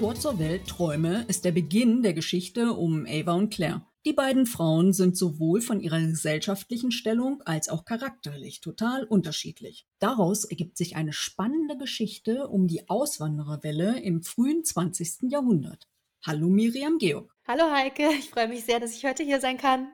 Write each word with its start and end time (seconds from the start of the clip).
Tor 0.00 0.14
zur 0.14 0.38
Welt 0.38 0.66
Träume 0.66 1.26
ist 1.28 1.44
der 1.44 1.52
Beginn 1.52 2.02
der 2.02 2.14
Geschichte 2.14 2.72
um 2.72 3.04
Ava 3.06 3.34
und 3.34 3.52
Claire. 3.52 3.82
Die 4.06 4.14
beiden 4.14 4.46
Frauen 4.46 4.94
sind 4.94 5.14
sowohl 5.14 5.60
von 5.60 5.78
ihrer 5.78 6.00
gesellschaftlichen 6.00 6.90
Stellung 6.90 7.42
als 7.42 7.68
auch 7.68 7.84
charakterlich 7.84 8.62
total 8.62 9.04
unterschiedlich. 9.04 9.86
Daraus 9.98 10.46
ergibt 10.46 10.78
sich 10.78 10.96
eine 10.96 11.12
spannende 11.12 11.76
Geschichte 11.76 12.48
um 12.48 12.66
die 12.66 12.88
Auswandererwelle 12.88 14.00
im 14.00 14.22
frühen 14.22 14.64
20. 14.64 15.30
Jahrhundert. 15.30 15.86
Hallo 16.24 16.48
Miriam 16.48 16.96
Georg. 16.96 17.36
Hallo 17.46 17.70
Heike, 17.70 18.08
ich 18.18 18.30
freue 18.30 18.48
mich 18.48 18.64
sehr, 18.64 18.80
dass 18.80 18.96
ich 18.96 19.04
heute 19.04 19.22
hier 19.22 19.38
sein 19.38 19.58
kann. 19.58 19.88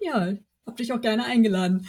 Ja, 0.00 0.38
hab 0.64 0.78
dich 0.78 0.90
auch 0.90 1.02
gerne 1.02 1.26
eingeladen. 1.26 1.86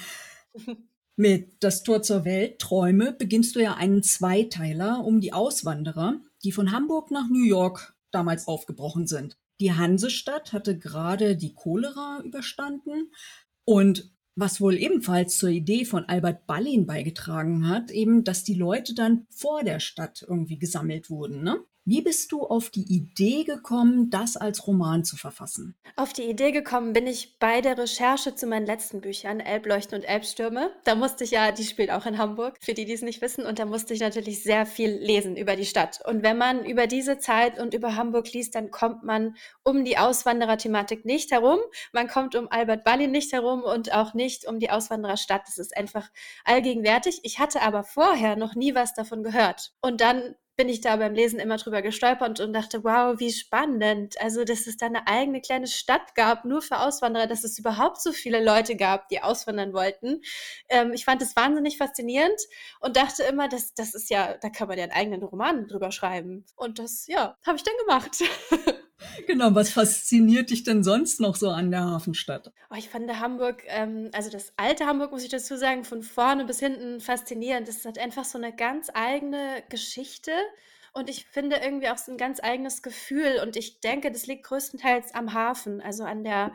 Mit 1.15 1.63
Das 1.63 1.83
Tor 1.83 2.01
zur 2.01 2.25
Welt, 2.25 2.59
Träume, 2.59 3.13
beginnst 3.13 3.55
du 3.55 3.61
ja 3.61 3.75
einen 3.75 4.03
Zweiteiler 4.03 5.05
um 5.05 5.21
die 5.21 5.31
Auswanderer, 5.31 6.19
die 6.45 6.51
von 6.51 6.71
Hamburg 6.71 7.11
nach 7.11 7.27
New 7.29 7.43
York 7.43 7.95
damals 8.11 8.47
aufgebrochen 8.47 9.07
sind. 9.07 9.37
Die 9.59 9.73
Hansestadt 9.73 10.53
hatte 10.53 10.77
gerade 10.77 11.35
die 11.35 11.53
Cholera 11.53 12.21
überstanden 12.23 13.11
und 13.65 14.11
was 14.35 14.59
wohl 14.59 14.75
ebenfalls 14.75 15.37
zur 15.37 15.49
Idee 15.49 15.85
von 15.85 16.05
Albert 16.05 16.45
Ballin 16.45 16.85
beigetragen 16.85 17.67
hat, 17.67 17.89
eben, 17.89 18.23
dass 18.23 18.43
die 18.43 18.53
Leute 18.53 18.93
dann 18.93 19.25
vor 19.29 19.63
der 19.63 19.79
Stadt 19.79 20.25
irgendwie 20.27 20.59
gesammelt 20.59 21.09
wurden, 21.09 21.41
ne? 21.41 21.63
Wie 21.87 22.01
bist 22.01 22.31
du 22.31 22.41
auf 22.41 22.71
die 22.71 22.81
Idee 22.81 23.43
gekommen, 23.43 24.09
das 24.09 24.37
als 24.37 24.65
Roman 24.65 25.03
zu 25.03 25.17
verfassen? 25.17 25.75
Auf 25.95 26.13
die 26.13 26.23
Idee 26.23 26.51
gekommen 26.51 26.93
bin 26.93 27.05
ich 27.05 27.37
bei 27.37 27.61
der 27.61 27.77
Recherche 27.77 28.33
zu 28.33 28.47
meinen 28.47 28.65
letzten 28.65 29.01
Büchern, 29.01 29.39
Elbleuchten 29.39 29.99
und 29.99 30.03
Elbstürme. 30.03 30.71
Da 30.83 30.95
musste 30.95 31.25
ich 31.25 31.29
ja, 31.29 31.51
die 31.51 31.63
spielt 31.63 31.91
auch 31.91 32.07
in 32.07 32.17
Hamburg, 32.17 32.57
für 32.59 32.73
die, 32.73 32.85
die 32.85 32.93
es 32.93 33.03
nicht 33.03 33.21
wissen, 33.21 33.45
und 33.45 33.59
da 33.59 33.65
musste 33.65 33.93
ich 33.93 33.99
natürlich 33.99 34.41
sehr 34.41 34.65
viel 34.65 34.89
lesen 34.89 35.37
über 35.37 35.55
die 35.55 35.67
Stadt. 35.67 35.99
Und 36.07 36.23
wenn 36.23 36.39
man 36.39 36.65
über 36.65 36.87
diese 36.87 37.19
Zeit 37.19 37.59
und 37.59 37.75
über 37.75 37.95
Hamburg 37.95 38.33
liest, 38.33 38.55
dann 38.55 38.71
kommt 38.71 39.03
man 39.03 39.35
um 39.61 39.85
die 39.85 39.99
Auswandererthematik 39.99 41.05
nicht 41.05 41.29
herum. 41.29 41.59
Man 41.93 42.07
kommt 42.07 42.33
um 42.33 42.47
Albert 42.49 42.83
Ballin 42.83 43.11
nicht 43.11 43.31
herum 43.31 43.61
und 43.61 43.93
auch 43.93 44.15
nicht 44.15 44.47
um 44.47 44.59
die 44.59 44.71
Auswandererstadt. 44.71 45.43
Das 45.45 45.59
ist 45.59 45.77
einfach 45.77 46.09
allgegenwärtig. 46.45 47.19
Ich 47.21 47.37
hatte 47.37 47.61
aber 47.61 47.83
vorher 47.83 48.37
noch 48.37 48.55
nie 48.55 48.73
was 48.73 48.95
davon 48.95 49.21
gehört. 49.21 49.73
Und 49.81 50.01
dann 50.01 50.33
bin 50.55 50.69
ich 50.69 50.81
da 50.81 50.95
beim 50.95 51.13
Lesen 51.13 51.39
immer 51.39 51.57
drüber 51.57 51.81
gestolpert 51.81 52.39
und 52.39 52.53
dachte, 52.53 52.83
wow, 52.83 53.19
wie 53.19 53.31
spannend. 53.31 54.19
Also, 54.21 54.43
dass 54.43 54.67
es 54.67 54.77
da 54.77 54.85
eine 54.85 55.07
eigene 55.07 55.41
kleine 55.41 55.67
Stadt 55.67 56.15
gab, 56.15 56.45
nur 56.45 56.61
für 56.61 56.79
Auswanderer, 56.79 57.27
dass 57.27 57.43
es 57.43 57.59
überhaupt 57.59 58.01
so 58.01 58.11
viele 58.11 58.43
Leute 58.43 58.75
gab, 58.75 59.09
die 59.09 59.21
auswandern 59.21 59.73
wollten. 59.73 60.21
Ähm, 60.69 60.93
ich 60.93 61.05
fand 61.05 61.21
es 61.21 61.35
wahnsinnig 61.35 61.77
faszinierend 61.77 62.39
und 62.79 62.97
dachte 62.97 63.23
immer, 63.23 63.47
das, 63.47 63.73
das 63.73 63.95
ist 63.95 64.09
ja, 64.09 64.37
da 64.37 64.49
kann 64.49 64.67
man 64.67 64.77
ja 64.77 64.83
einen 64.83 64.93
eigenen 64.93 65.23
Roman 65.23 65.67
drüber 65.67 65.91
schreiben. 65.91 66.45
Und 66.55 66.79
das, 66.79 67.07
ja, 67.07 67.37
habe 67.45 67.57
ich 67.57 67.63
dann 67.63 67.75
gemacht. 67.85 68.23
Genau, 69.27 69.55
was 69.55 69.69
fasziniert 69.69 70.49
dich 70.49 70.63
denn 70.63 70.83
sonst 70.83 71.19
noch 71.19 71.35
so 71.35 71.49
an 71.49 71.71
der 71.71 71.83
Hafenstadt? 71.83 72.51
Oh, 72.69 72.75
ich 72.75 72.89
fand 72.89 73.11
Hamburg, 73.19 73.63
ähm, 73.67 74.09
also 74.13 74.29
das 74.29 74.53
alte 74.57 74.85
Hamburg, 74.85 75.11
muss 75.11 75.23
ich 75.23 75.29
dazu 75.29 75.57
sagen, 75.57 75.83
von 75.83 76.03
vorne 76.03 76.45
bis 76.45 76.59
hinten 76.59 76.99
faszinierend. 76.99 77.67
Das 77.67 77.85
hat 77.85 77.97
einfach 77.97 78.25
so 78.25 78.37
eine 78.37 78.55
ganz 78.55 78.89
eigene 78.93 79.63
Geschichte 79.69 80.31
und 80.93 81.09
ich 81.09 81.25
finde 81.25 81.57
irgendwie 81.57 81.89
auch 81.89 81.97
so 81.97 82.11
ein 82.11 82.17
ganz 82.17 82.39
eigenes 82.41 82.81
Gefühl. 82.81 83.41
Und 83.43 83.57
ich 83.57 83.81
denke, 83.81 84.11
das 84.11 84.27
liegt 84.27 84.45
größtenteils 84.45 85.13
am 85.13 85.33
Hafen, 85.33 85.81
also 85.81 86.05
an 86.05 86.23
der 86.23 86.53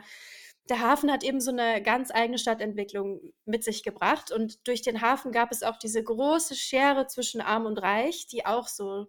der 0.71 0.79
Hafen 0.79 1.11
hat 1.11 1.25
eben 1.25 1.41
so 1.41 1.51
eine 1.51 1.83
ganz 1.83 2.11
eigene 2.11 2.37
Stadtentwicklung 2.37 3.19
mit 3.43 3.65
sich 3.65 3.83
gebracht. 3.83 4.31
Und 4.31 4.65
durch 4.65 4.81
den 4.81 5.01
Hafen 5.01 5.33
gab 5.33 5.51
es 5.51 5.63
auch 5.63 5.77
diese 5.77 6.01
große 6.01 6.55
Schere 6.55 7.07
zwischen 7.07 7.41
Arm 7.41 7.65
und 7.65 7.77
Reich, 7.77 8.25
die 8.27 8.45
auch 8.45 8.69
so 8.69 9.07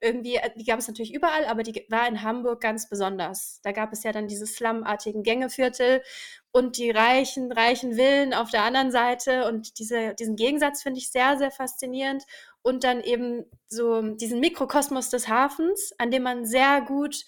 irgendwie, 0.00 0.34
äh, 0.34 0.50
die 0.56 0.64
gab 0.64 0.80
es 0.80 0.88
natürlich 0.88 1.14
überall, 1.14 1.44
aber 1.44 1.62
die 1.62 1.86
war 1.90 2.08
in 2.08 2.22
Hamburg 2.22 2.60
ganz 2.60 2.88
besonders. 2.88 3.60
Da 3.62 3.70
gab 3.70 3.92
es 3.92 4.02
ja 4.02 4.10
dann 4.10 4.26
diese 4.26 4.48
slumartigen 4.48 5.22
Gängeviertel 5.22 6.02
und 6.50 6.76
die 6.76 6.90
reichen, 6.90 7.52
reichen 7.52 7.94
Villen 7.94 8.34
auf 8.34 8.50
der 8.50 8.64
anderen 8.64 8.90
Seite. 8.90 9.46
Und 9.46 9.78
diese, 9.78 10.12
diesen 10.14 10.34
Gegensatz 10.34 10.82
finde 10.82 10.98
ich 10.98 11.12
sehr, 11.12 11.38
sehr 11.38 11.52
faszinierend. 11.52 12.24
Und 12.62 12.82
dann 12.82 13.00
eben 13.00 13.44
so 13.68 14.02
diesen 14.02 14.40
Mikrokosmos 14.40 15.08
des 15.08 15.28
Hafens, 15.28 15.92
an 15.98 16.10
dem 16.10 16.24
man 16.24 16.44
sehr 16.46 16.80
gut 16.80 17.24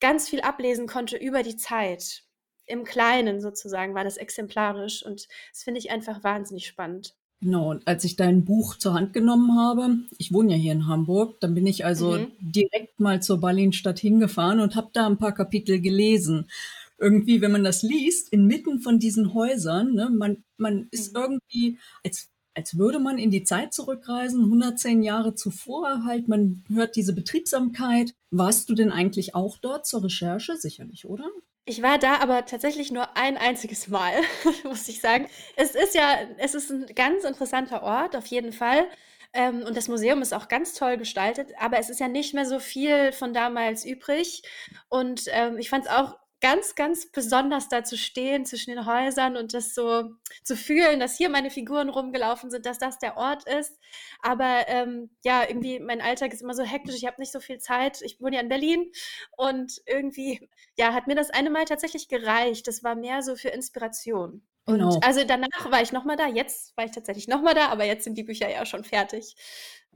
ganz 0.00 0.26
viel 0.26 0.40
ablesen 0.40 0.86
konnte 0.86 1.18
über 1.18 1.42
die 1.42 1.56
Zeit. 1.56 2.24
Im 2.70 2.84
Kleinen 2.84 3.40
sozusagen 3.40 3.94
war 3.94 4.04
das 4.04 4.16
exemplarisch 4.16 5.04
und 5.04 5.28
das 5.52 5.62
finde 5.62 5.78
ich 5.80 5.90
einfach 5.90 6.24
wahnsinnig 6.24 6.66
spannend. 6.66 7.14
Genau, 7.42 7.70
und 7.70 7.88
als 7.88 8.04
ich 8.04 8.16
dein 8.16 8.44
Buch 8.44 8.76
zur 8.76 8.92
Hand 8.92 9.14
genommen 9.14 9.58
habe, 9.58 9.96
ich 10.18 10.32
wohne 10.32 10.52
ja 10.52 10.58
hier 10.58 10.72
in 10.72 10.86
Hamburg, 10.86 11.40
dann 11.40 11.54
bin 11.54 11.66
ich 11.66 11.86
also 11.86 12.12
mhm. 12.12 12.32
direkt 12.38 13.00
mal 13.00 13.22
zur 13.22 13.40
Berlinstadt 13.40 13.98
hingefahren 13.98 14.60
und 14.60 14.76
habe 14.76 14.90
da 14.92 15.06
ein 15.06 15.16
paar 15.16 15.32
Kapitel 15.32 15.80
gelesen. 15.80 16.50
Irgendwie, 16.98 17.40
wenn 17.40 17.52
man 17.52 17.64
das 17.64 17.82
liest, 17.82 18.30
inmitten 18.30 18.80
von 18.80 18.98
diesen 18.98 19.32
Häusern, 19.32 19.94
ne, 19.94 20.10
man, 20.10 20.44
man 20.58 20.88
ist 20.90 21.14
mhm. 21.14 21.20
irgendwie, 21.22 21.78
als, 22.04 22.28
als 22.54 22.76
würde 22.76 22.98
man 22.98 23.16
in 23.16 23.30
die 23.30 23.44
Zeit 23.44 23.72
zurückreisen, 23.72 24.44
110 24.44 25.02
Jahre 25.02 25.34
zuvor 25.34 26.04
halt, 26.04 26.28
man 26.28 26.62
hört 26.68 26.94
diese 26.94 27.14
Betriebsamkeit. 27.14 28.12
Warst 28.30 28.68
du 28.68 28.74
denn 28.74 28.92
eigentlich 28.92 29.34
auch 29.34 29.56
dort 29.56 29.86
zur 29.86 30.04
Recherche? 30.04 30.58
Sicherlich, 30.58 31.06
oder? 31.06 31.24
Ich 31.70 31.82
war 31.82 31.98
da 31.98 32.16
aber 32.16 32.46
tatsächlich 32.46 32.90
nur 32.90 33.16
ein 33.16 33.36
einziges 33.36 33.86
Mal, 33.86 34.12
muss 34.64 34.88
ich 34.88 35.00
sagen. 35.00 35.28
Es 35.54 35.76
ist 35.76 35.94
ja, 35.94 36.18
es 36.38 36.56
ist 36.56 36.68
ein 36.68 36.86
ganz 36.96 37.22
interessanter 37.22 37.84
Ort, 37.84 38.16
auf 38.16 38.26
jeden 38.26 38.52
Fall. 38.52 38.88
Ähm, 39.32 39.62
und 39.62 39.76
das 39.76 39.86
Museum 39.86 40.20
ist 40.20 40.34
auch 40.34 40.48
ganz 40.48 40.74
toll 40.74 40.96
gestaltet, 40.96 41.52
aber 41.60 41.78
es 41.78 41.88
ist 41.88 42.00
ja 42.00 42.08
nicht 42.08 42.34
mehr 42.34 42.44
so 42.44 42.58
viel 42.58 43.12
von 43.12 43.32
damals 43.32 43.84
übrig. 43.84 44.42
Und 44.88 45.26
ähm, 45.28 45.58
ich 45.58 45.70
fand 45.70 45.84
es 45.84 45.90
auch 45.92 46.18
ganz, 46.40 46.74
ganz 46.74 47.10
besonders 47.10 47.68
da 47.68 47.84
zu 47.84 47.96
stehen 47.98 48.46
zwischen 48.46 48.70
den 48.70 48.86
Häusern 48.86 49.36
und 49.36 49.52
das 49.54 49.74
so 49.74 50.10
zu 50.42 50.56
fühlen, 50.56 51.00
dass 51.00 51.16
hier 51.16 51.28
meine 51.28 51.50
Figuren 51.50 51.88
rumgelaufen 51.88 52.50
sind, 52.50 52.66
dass 52.66 52.78
das 52.78 52.98
der 52.98 53.16
Ort 53.16 53.44
ist. 53.46 53.78
Aber 54.22 54.64
ähm, 54.68 55.10
ja, 55.22 55.46
irgendwie 55.46 55.80
mein 55.80 56.00
Alltag 56.00 56.32
ist 56.32 56.42
immer 56.42 56.54
so 56.54 56.62
hektisch, 56.62 56.96
ich 56.96 57.06
habe 57.06 57.20
nicht 57.20 57.32
so 57.32 57.40
viel 57.40 57.58
Zeit. 57.58 58.00
Ich 58.02 58.20
wohne 58.20 58.36
ja 58.36 58.42
in 58.42 58.48
Berlin 58.48 58.90
und 59.36 59.82
irgendwie, 59.86 60.48
ja, 60.76 60.94
hat 60.94 61.06
mir 61.06 61.14
das 61.14 61.30
eine 61.30 61.50
Mal 61.50 61.66
tatsächlich 61.66 62.08
gereicht. 62.08 62.66
Das 62.66 62.82
war 62.82 62.94
mehr 62.94 63.22
so 63.22 63.36
für 63.36 63.48
Inspiration. 63.48 64.42
Und 64.64 64.78
genau. 64.78 64.98
also 65.02 65.24
danach 65.24 65.70
war 65.70 65.82
ich 65.82 65.92
nochmal 65.92 66.16
da, 66.16 66.26
jetzt 66.26 66.76
war 66.76 66.84
ich 66.84 66.92
tatsächlich 66.92 67.28
nochmal 67.28 67.54
da, 67.54 67.68
aber 67.68 67.84
jetzt 67.84 68.04
sind 68.04 68.16
die 68.16 68.22
Bücher 68.22 68.48
ja 68.48 68.64
schon 68.66 68.84
fertig. 68.84 69.34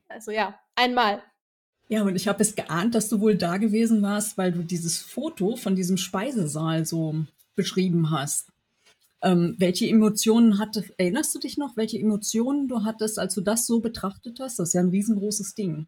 Also 0.08 0.30
ja, 0.30 0.58
einmal. 0.74 1.22
Ja, 1.88 2.02
und 2.02 2.16
ich 2.16 2.28
habe 2.28 2.42
es 2.42 2.54
geahnt, 2.54 2.94
dass 2.94 3.08
du 3.08 3.20
wohl 3.20 3.36
da 3.36 3.58
gewesen 3.58 4.02
warst, 4.02 4.38
weil 4.38 4.52
du 4.52 4.62
dieses 4.62 4.98
Foto 4.98 5.56
von 5.56 5.76
diesem 5.76 5.96
Speisesaal 5.96 6.86
so 6.86 7.14
beschrieben 7.54 8.10
hast. 8.10 8.48
Ähm, 9.22 9.54
welche 9.58 9.88
Emotionen 9.88 10.58
hatte, 10.58 10.84
erinnerst 10.98 11.34
du 11.34 11.38
dich 11.38 11.56
noch, 11.56 11.76
welche 11.76 11.98
Emotionen 11.98 12.68
du 12.68 12.84
hattest, 12.84 13.18
als 13.18 13.34
du 13.34 13.40
das 13.40 13.66
so 13.66 13.80
betrachtet 13.80 14.38
hast? 14.40 14.58
Das 14.58 14.68
ist 14.68 14.74
ja 14.74 14.80
ein 14.80 14.90
riesengroßes 14.90 15.54
Ding. 15.54 15.86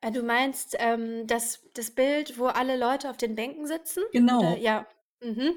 Äh, 0.00 0.12
du 0.12 0.22
meinst 0.22 0.76
ähm, 0.78 1.26
das, 1.26 1.60
das 1.74 1.90
Bild, 1.90 2.38
wo 2.38 2.46
alle 2.46 2.76
Leute 2.76 3.10
auf 3.10 3.16
den 3.16 3.34
Bänken 3.34 3.66
sitzen? 3.66 4.02
Genau. 4.12 4.40
Oder, 4.40 4.58
ja. 4.58 4.86
Mhm. 5.20 5.54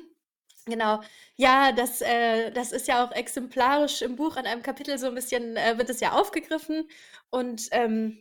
Genau. 0.65 1.01
Ja, 1.35 1.71
das, 1.71 2.01
äh, 2.01 2.51
das 2.51 2.71
ist 2.71 2.87
ja 2.87 3.03
auch 3.03 3.11
exemplarisch 3.11 4.01
im 4.01 4.15
Buch 4.15 4.35
an 4.35 4.45
einem 4.45 4.61
Kapitel 4.61 4.97
so 4.97 5.07
ein 5.07 5.15
bisschen, 5.15 5.55
äh, 5.55 5.77
wird 5.77 5.89
es 5.89 5.99
ja 5.99 6.13
aufgegriffen. 6.13 6.87
Und 7.29 7.67
ähm, 7.71 8.19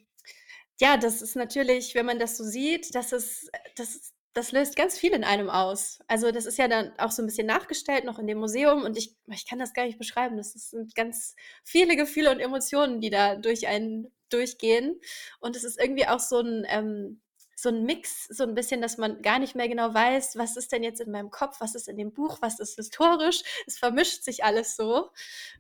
ja, 0.81 0.97
das 0.97 1.23
ist 1.23 1.37
natürlich, 1.37 1.95
wenn 1.95 2.07
man 2.07 2.19
das 2.19 2.37
so 2.37 2.45
sieht, 2.45 2.95
das 2.95 3.13
ist, 3.13 3.51
das, 3.77 4.13
das 4.33 4.53
löst 4.53 4.77
ganz 4.77 4.97
viel 4.99 5.13
in 5.13 5.25
einem 5.25 5.51
aus. 5.51 5.99
Also 6.07 6.31
das 6.31 6.47
ist 6.47 6.59
ja 6.59 6.69
dann 6.69 6.93
auch 6.99 7.11
so 7.11 7.23
ein 7.23 7.27
bisschen 7.27 7.47
nachgestellt 7.47 8.05
noch 8.05 8.19
in 8.19 8.27
dem 8.27 8.39
Museum 8.39 8.85
und 8.85 8.97
ich, 8.97 9.17
ich 9.27 9.47
kann 9.47 9.59
das 9.59 9.75
gar 9.75 9.85
nicht 9.87 9.99
beschreiben. 9.99 10.37
Das 10.37 10.53
sind 10.53 10.95
ganz 10.95 11.35
viele 11.65 11.97
Gefühle 11.97 12.31
und 12.31 12.41
Emotionen, 12.41 13.01
die 13.01 13.11
da 13.11 13.37
durch 13.37 13.67
einen 13.67 14.13
durchgehen. 14.31 15.01
Und 15.41 15.57
es 15.57 15.65
ist 15.65 15.81
irgendwie 15.81 16.07
auch 16.07 16.21
so 16.21 16.41
ein, 16.41 16.65
ähm, 16.69 17.21
so 17.57 17.71
ein 17.71 17.83
Mix, 17.83 18.27
so 18.29 18.45
ein 18.45 18.55
bisschen, 18.55 18.81
dass 18.81 18.99
man 18.99 19.21
gar 19.21 19.41
nicht 19.41 19.57
mehr 19.57 19.69
genau 19.69 19.93
weiß, 19.93 20.37
was 20.37 20.57
ist 20.57 20.71
denn 20.71 20.85
jetzt 20.85 21.01
in 21.01 21.11
meinem 21.11 21.31
Kopf, 21.31 21.61
was 21.61 21.75
ist 21.75 21.89
in 21.89 21.97
dem 21.97 22.13
Buch, 22.13 22.39
was 22.41 22.61
ist 22.61 22.77
historisch. 22.77 23.43
Es 23.67 23.79
vermischt 23.79 24.23
sich 24.23 24.45
alles 24.45 24.77
so. 24.77 25.11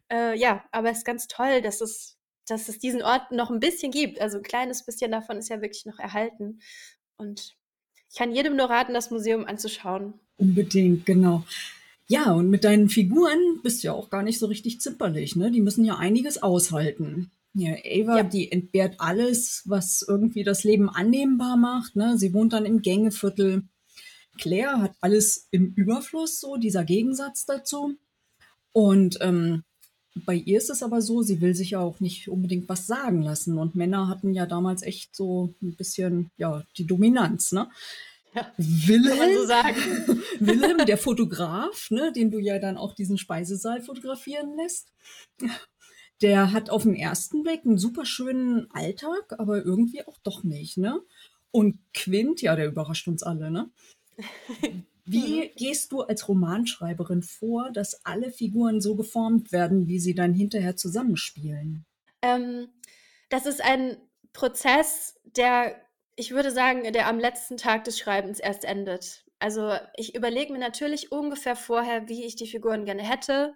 Äh, 0.08 0.38
ja, 0.38 0.64
aber 0.70 0.90
es 0.90 0.98
ist 0.98 1.04
ganz 1.04 1.26
toll, 1.26 1.60
dass 1.60 1.81
es 1.81 2.18
dass 2.50 2.68
es 2.68 2.78
diesen 2.78 3.02
Ort 3.02 3.32
noch 3.32 3.50
ein 3.50 3.60
bisschen 3.60 3.92
gibt. 3.92 4.20
Also 4.20 4.38
ein 4.38 4.42
kleines 4.42 4.84
bisschen 4.84 5.10
davon 5.10 5.38
ist 5.38 5.48
ja 5.48 5.60
wirklich 5.60 5.86
noch 5.86 5.98
erhalten. 5.98 6.60
Und 7.16 7.56
ich 8.10 8.16
kann 8.16 8.34
jedem 8.34 8.56
nur 8.56 8.70
raten, 8.70 8.94
das 8.94 9.10
Museum 9.10 9.46
anzuschauen. 9.46 10.14
Unbedingt, 10.36 11.06
genau. 11.06 11.44
Ja, 12.06 12.32
und 12.32 12.48
mit 12.48 12.64
deinen 12.64 12.88
Figuren 12.88 13.60
bist 13.62 13.82
du 13.82 13.88
ja 13.88 13.92
auch 13.92 14.08
gar 14.08 14.22
nicht 14.22 14.38
so 14.38 14.46
richtig 14.46 14.80
zimperlich, 14.80 15.36
ne? 15.36 15.50
Die 15.50 15.60
müssen 15.60 15.84
ja 15.84 15.96
einiges 15.96 16.42
aushalten. 16.42 17.30
Ja, 17.54 17.72
Ava, 17.72 18.18
ja. 18.18 18.22
die 18.22 18.52
entbehrt 18.52 18.96
alles, 18.98 19.62
was 19.66 20.04
irgendwie 20.06 20.44
das 20.44 20.64
Leben 20.64 20.88
annehmbar 20.88 21.56
macht. 21.56 21.96
Ne? 21.96 22.16
Sie 22.16 22.32
wohnt 22.32 22.52
dann 22.52 22.66
im 22.66 22.82
Gängeviertel. 22.82 23.64
Claire 24.38 24.80
hat 24.80 24.92
alles 25.00 25.48
im 25.50 25.74
Überfluss, 25.74 26.40
so 26.40 26.56
dieser 26.56 26.84
Gegensatz 26.84 27.46
dazu. 27.46 27.96
Und 28.72 29.18
ähm, 29.20 29.64
bei 30.25 30.35
ihr 30.35 30.59
ist 30.59 30.70
es 30.70 30.82
aber 30.82 31.03
so, 31.03 31.23
sie 31.23 31.41
will 31.41 31.55
sich 31.55 31.70
ja 31.70 31.81
auch 31.81 32.00
nicht 32.00 32.29
unbedingt 32.29 32.69
was 32.69 32.87
sagen 32.87 33.23
lassen. 33.23 33.59
Und 33.59 33.75
Männer 33.75 34.09
hatten 34.09 34.35
ja 34.35 34.47
damals 34.47 34.82
echt 34.82 35.15
so 35.15 35.55
ein 35.62 35.75
bisschen, 35.76 36.31
ja, 36.37 36.65
die 36.76 36.87
Dominanz, 36.87 37.53
ne? 37.53 37.69
Ja, 38.35 38.53
Wilhelm, 38.59 39.47
so. 40.06 40.15
Wilhelm, 40.47 40.85
der 40.87 40.99
Fotograf, 40.99 41.91
ne, 41.91 42.12
den 42.12 42.31
du 42.31 42.38
ja 42.38 42.59
dann 42.59 42.76
auch 42.76 42.94
diesen 42.94 43.19
Speisesaal 43.19 43.81
fotografieren 43.81 44.55
lässt, 44.56 44.93
der 46.20 46.53
hat 46.53 46.70
auf 46.70 46.82
den 46.82 46.94
ersten 46.94 47.43
Blick 47.43 47.65
einen 47.65 47.79
super 47.79 48.05
schönen 48.05 48.70
Alltag, 48.70 49.35
aber 49.38 49.65
irgendwie 49.65 50.06
auch 50.06 50.19
doch 50.23 50.44
nicht, 50.44 50.76
ne? 50.76 51.00
Und 51.50 51.79
Quint, 51.94 52.43
ja, 52.43 52.55
der 52.55 52.67
überrascht 52.67 53.09
uns 53.09 53.23
alle, 53.23 53.50
ne? 53.50 53.70
Wie 55.10 55.49
gehst 55.56 55.93
du 55.93 56.02
als 56.02 56.28
Romanschreiberin 56.28 57.22
vor, 57.22 57.70
dass 57.72 58.05
alle 58.05 58.31
Figuren 58.31 58.81
so 58.81 58.94
geformt 58.94 59.52
werden, 59.52 59.87
wie 59.87 59.99
sie 59.99 60.14
dann 60.14 60.34
hinterher 60.34 60.76
zusammenspielen? 60.76 61.87
Ähm, 62.22 62.69
das 63.28 63.46
ist 63.46 63.62
ein 63.62 63.96
Prozess, 64.32 65.19
der, 65.25 65.76
ich 66.16 66.32
würde 66.32 66.50
sagen, 66.50 66.93
der 66.93 67.08
am 67.08 67.19
letzten 67.19 67.56
Tag 67.56 67.84
des 67.84 67.99
Schreibens 67.99 68.38
erst 68.38 68.64
endet. 68.64 69.25
Also 69.38 69.72
ich 69.96 70.14
überlege 70.14 70.52
mir 70.52 70.58
natürlich 70.58 71.12
ungefähr 71.12 71.56
vorher, 71.56 72.08
wie 72.08 72.25
ich 72.25 72.37
die 72.37 72.46
Figuren 72.46 72.84
gerne 72.84 73.02
hätte, 73.02 73.55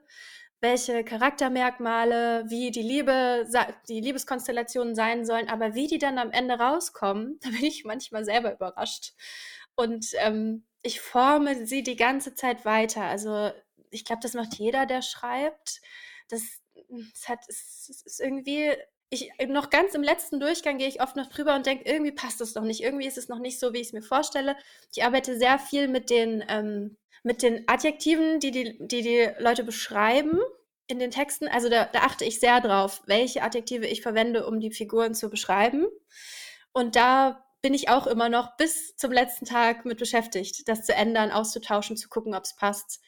welche 0.60 1.02
Charaktermerkmale, 1.02 2.44
wie 2.46 2.70
die 2.70 2.82
Liebe, 2.82 3.46
die 3.88 4.00
Liebeskonstellationen 4.00 4.94
sein 4.94 5.26
sollen, 5.26 5.48
aber 5.48 5.74
wie 5.74 5.88
die 5.88 5.98
dann 5.98 6.18
am 6.18 6.30
Ende 6.30 6.54
rauskommen, 6.54 7.38
da 7.42 7.50
bin 7.50 7.64
ich 7.64 7.84
manchmal 7.84 8.24
selber 8.24 8.54
überrascht. 8.54 9.12
Und 9.74 10.06
ähm, 10.18 10.64
ich 10.82 11.00
forme 11.00 11.66
sie 11.66 11.82
die 11.82 11.96
ganze 11.96 12.34
Zeit 12.34 12.64
weiter. 12.64 13.02
Also 13.02 13.52
ich 13.90 14.04
glaube, 14.04 14.22
das 14.22 14.34
macht 14.34 14.54
jeder, 14.54 14.86
der 14.86 15.02
schreibt. 15.02 15.80
Das, 16.28 16.42
das 16.74 17.28
hat, 17.28 17.40
es, 17.48 18.02
ist 18.04 18.20
irgendwie, 18.20 18.72
ich, 19.10 19.30
noch 19.48 19.70
ganz 19.70 19.94
im 19.94 20.02
letzten 20.02 20.40
Durchgang 20.40 20.78
gehe 20.78 20.88
ich 20.88 21.02
oft 21.02 21.16
noch 21.16 21.28
drüber 21.28 21.54
und 21.54 21.66
denke, 21.66 21.88
irgendwie 21.88 22.12
passt 22.12 22.40
es 22.40 22.54
noch 22.54 22.64
nicht. 22.64 22.82
Irgendwie 22.82 23.06
ist 23.06 23.18
es 23.18 23.28
noch 23.28 23.38
nicht 23.38 23.60
so, 23.60 23.72
wie 23.72 23.78
ich 23.78 23.88
es 23.88 23.92
mir 23.92 24.02
vorstelle. 24.02 24.56
Ich 24.94 25.04
arbeite 25.04 25.38
sehr 25.38 25.58
viel 25.58 25.88
mit 25.88 26.10
den, 26.10 26.44
ähm, 26.48 26.96
mit 27.22 27.42
den 27.42 27.68
Adjektiven, 27.68 28.40
die 28.40 28.50
die, 28.50 28.78
die 28.80 29.02
die 29.02 29.28
Leute 29.38 29.62
beschreiben 29.64 30.40
in 30.88 30.98
den 30.98 31.12
Texten. 31.12 31.46
Also 31.46 31.68
da, 31.68 31.84
da 31.84 32.00
achte 32.00 32.24
ich 32.24 32.40
sehr 32.40 32.60
drauf, 32.60 33.02
welche 33.06 33.42
Adjektive 33.42 33.86
ich 33.86 34.02
verwende, 34.02 34.46
um 34.46 34.58
die 34.58 34.72
Figuren 34.72 35.14
zu 35.14 35.30
beschreiben. 35.30 35.86
Und 36.72 36.96
da 36.96 37.44
bin 37.62 37.74
ich 37.74 37.88
auch 37.88 38.08
immer 38.08 38.28
noch 38.28 38.56
bis 38.56 38.96
zum 38.96 39.12
letzten 39.12 39.46
Tag 39.46 39.84
mit 39.84 39.98
beschäftigt, 39.98 40.68
das 40.68 40.84
zu 40.84 40.94
ändern, 40.94 41.30
auszutauschen, 41.30 41.96
zu 41.96 42.08
gucken, 42.08 42.34
ob 42.34 42.44
es 42.44 42.56
passt. 42.56 43.00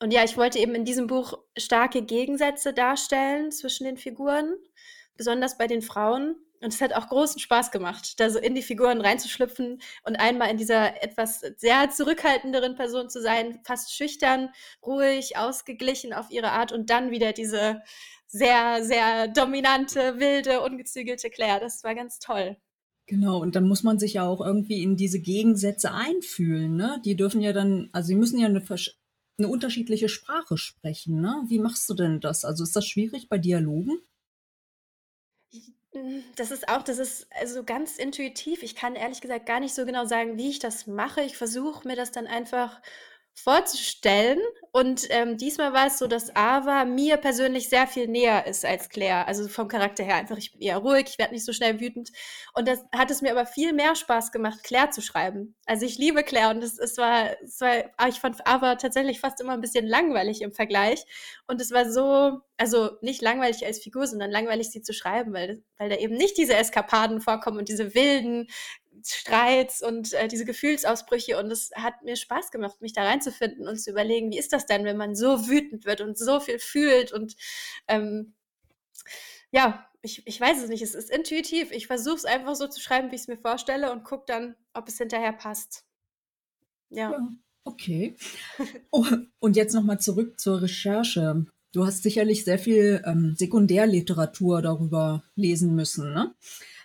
Und 0.00 0.12
ja, 0.12 0.24
ich 0.24 0.36
wollte 0.36 0.58
eben 0.58 0.74
in 0.74 0.84
diesem 0.84 1.06
Buch 1.06 1.38
starke 1.56 2.02
Gegensätze 2.02 2.72
darstellen 2.72 3.50
zwischen 3.52 3.84
den 3.84 3.96
Figuren, 3.96 4.54
besonders 5.16 5.58
bei 5.58 5.66
den 5.66 5.82
Frauen. 5.82 6.36
Und 6.60 6.74
es 6.74 6.80
hat 6.80 6.92
auch 6.92 7.08
großen 7.08 7.38
Spaß 7.38 7.70
gemacht, 7.70 8.18
da 8.18 8.30
so 8.30 8.40
in 8.40 8.56
die 8.56 8.62
Figuren 8.62 9.00
reinzuschlüpfen 9.00 9.80
und 10.02 10.16
einmal 10.16 10.50
in 10.50 10.56
dieser 10.56 11.00
etwas 11.04 11.40
sehr 11.56 11.90
zurückhaltenderen 11.90 12.74
Person 12.74 13.08
zu 13.08 13.22
sein, 13.22 13.60
fast 13.64 13.94
schüchtern, 13.94 14.50
ruhig, 14.84 15.36
ausgeglichen 15.36 16.12
auf 16.12 16.30
ihre 16.30 16.50
Art 16.50 16.72
und 16.72 16.90
dann 16.90 17.12
wieder 17.12 17.32
diese 17.32 17.82
sehr, 18.26 18.82
sehr 18.84 19.28
dominante, 19.28 20.18
wilde, 20.18 20.60
ungezügelte 20.62 21.30
Claire. 21.30 21.60
Das 21.60 21.84
war 21.84 21.94
ganz 21.94 22.18
toll. 22.18 22.56
Genau, 23.08 23.40
und 23.40 23.56
dann 23.56 23.66
muss 23.66 23.82
man 23.82 23.98
sich 23.98 24.12
ja 24.14 24.26
auch 24.28 24.40
irgendwie 24.44 24.82
in 24.82 24.94
diese 24.96 25.18
Gegensätze 25.18 25.92
einfühlen, 25.92 26.76
ne? 26.76 27.00
Die 27.06 27.16
dürfen 27.16 27.40
ja 27.40 27.54
dann, 27.54 27.88
also 27.92 28.08
sie 28.08 28.14
müssen 28.16 28.38
ja 28.38 28.46
eine, 28.46 28.62
eine 29.38 29.48
unterschiedliche 29.48 30.10
Sprache 30.10 30.58
sprechen, 30.58 31.20
ne? 31.20 31.42
Wie 31.48 31.58
machst 31.58 31.88
du 31.88 31.94
denn 31.94 32.20
das? 32.20 32.44
Also 32.44 32.64
ist 32.64 32.76
das 32.76 32.86
schwierig 32.86 33.28
bei 33.30 33.38
Dialogen? 33.38 33.98
Hm, 35.94 36.22
das 36.36 36.50
ist 36.50 36.68
auch 36.68 36.82
das 36.82 36.98
ist 36.98 37.28
also 37.40 37.64
ganz 37.64 37.96
intuitiv. 37.98 38.62
Ich 38.62 38.74
kann 38.74 38.94
ehrlich 38.94 39.20
gesagt 39.20 39.46
gar 39.46 39.60
nicht 39.60 39.74
so 39.74 39.86
genau 39.86 40.04
sagen, 40.04 40.36
wie 40.36 40.50
ich 40.50 40.58
das 40.58 40.86
mache. 40.86 41.22
Ich 41.22 41.36
versuche 41.36 41.86
mir 41.88 41.96
das 41.96 42.12
dann 42.12 42.26
einfach 42.26 42.80
vorzustellen. 43.42 44.38
Und 44.70 45.06
ähm, 45.10 45.36
diesmal 45.36 45.72
war 45.72 45.86
es 45.86 45.98
so, 45.98 46.06
dass 46.06 46.34
Ava 46.36 46.84
mir 46.84 47.16
persönlich 47.16 47.68
sehr 47.68 47.86
viel 47.86 48.06
näher 48.06 48.46
ist 48.46 48.64
als 48.64 48.88
Claire. 48.88 49.26
Also 49.26 49.48
vom 49.48 49.66
Charakter 49.66 50.04
her 50.04 50.16
einfach, 50.16 50.36
ich 50.36 50.52
bin 50.52 50.60
eher 50.60 50.78
ruhig, 50.78 51.06
ich 51.08 51.18
werde 51.18 51.34
nicht 51.34 51.44
so 51.44 51.52
schnell 51.52 51.80
wütend. 51.80 52.10
Und 52.54 52.68
das 52.68 52.84
hat 52.94 53.10
es 53.10 53.22
mir 53.22 53.30
aber 53.30 53.46
viel 53.46 53.72
mehr 53.72 53.94
Spaß 53.94 54.30
gemacht, 54.30 54.62
Claire 54.62 54.90
zu 54.90 55.00
schreiben. 55.00 55.56
Also 55.66 55.86
ich 55.86 55.98
liebe 55.98 56.22
Claire 56.22 56.50
und 56.50 56.62
es, 56.62 56.78
es, 56.78 56.98
war, 56.98 57.30
es 57.42 57.60
war, 57.60 57.84
ich 58.08 58.20
fand 58.20 58.46
Ava 58.46 58.76
tatsächlich 58.76 59.20
fast 59.20 59.40
immer 59.40 59.54
ein 59.54 59.60
bisschen 59.60 59.86
langweilig 59.86 60.42
im 60.42 60.52
Vergleich. 60.52 61.04
Und 61.46 61.60
es 61.60 61.70
war 61.70 61.90
so, 61.90 62.40
also 62.56 62.90
nicht 63.00 63.22
langweilig 63.22 63.64
als 63.64 63.78
Figur, 63.78 64.06
sondern 64.06 64.30
langweilig 64.30 64.70
sie 64.70 64.82
zu 64.82 64.92
schreiben, 64.92 65.32
weil, 65.32 65.62
weil 65.78 65.88
da 65.88 65.96
eben 65.96 66.16
nicht 66.16 66.36
diese 66.36 66.54
Eskapaden 66.54 67.20
vorkommen 67.20 67.58
und 67.58 67.68
diese 67.68 67.94
wilden 67.94 68.48
Streits 69.04 69.82
und 69.82 70.12
äh, 70.12 70.28
diese 70.28 70.44
Gefühlsausbrüche 70.44 71.38
und 71.38 71.50
es 71.50 71.70
hat 71.74 72.02
mir 72.02 72.16
Spaß 72.16 72.50
gemacht, 72.50 72.80
mich 72.80 72.92
da 72.92 73.04
reinzufinden 73.04 73.68
und 73.68 73.78
zu 73.78 73.90
überlegen, 73.90 74.30
wie 74.30 74.38
ist 74.38 74.52
das 74.52 74.66
denn, 74.66 74.84
wenn 74.84 74.96
man 74.96 75.14
so 75.14 75.48
wütend 75.48 75.84
wird 75.84 76.00
und 76.00 76.18
so 76.18 76.40
viel 76.40 76.58
fühlt 76.58 77.12
und 77.12 77.36
ähm, 77.86 78.34
ja, 79.50 79.88
ich, 80.02 80.26
ich 80.26 80.40
weiß 80.40 80.62
es 80.62 80.68
nicht, 80.68 80.82
es 80.82 80.94
ist 80.94 81.10
intuitiv. 81.10 81.72
Ich 81.72 81.86
versuche 81.86 82.16
es 82.16 82.24
einfach 82.24 82.54
so 82.54 82.68
zu 82.68 82.80
schreiben, 82.80 83.10
wie 83.10 83.16
ich 83.16 83.22
es 83.22 83.28
mir 83.28 83.38
vorstelle 83.38 83.90
und 83.92 84.04
gucke 84.04 84.24
dann, 84.26 84.54
ob 84.74 84.88
es 84.88 84.98
hinterher 84.98 85.32
passt. 85.32 85.84
Ja. 86.90 87.12
ja 87.12 87.28
okay. 87.64 88.16
Oh, 88.90 89.04
und 89.40 89.56
jetzt 89.56 89.74
nochmal 89.74 90.00
zurück 90.00 90.38
zur 90.38 90.62
Recherche. 90.62 91.46
Du 91.72 91.84
hast 91.84 92.02
sicherlich 92.02 92.44
sehr 92.44 92.58
viel 92.58 93.02
ähm, 93.04 93.34
Sekundärliteratur 93.36 94.62
darüber 94.62 95.24
lesen 95.34 95.74
müssen, 95.74 96.12
ne? 96.12 96.34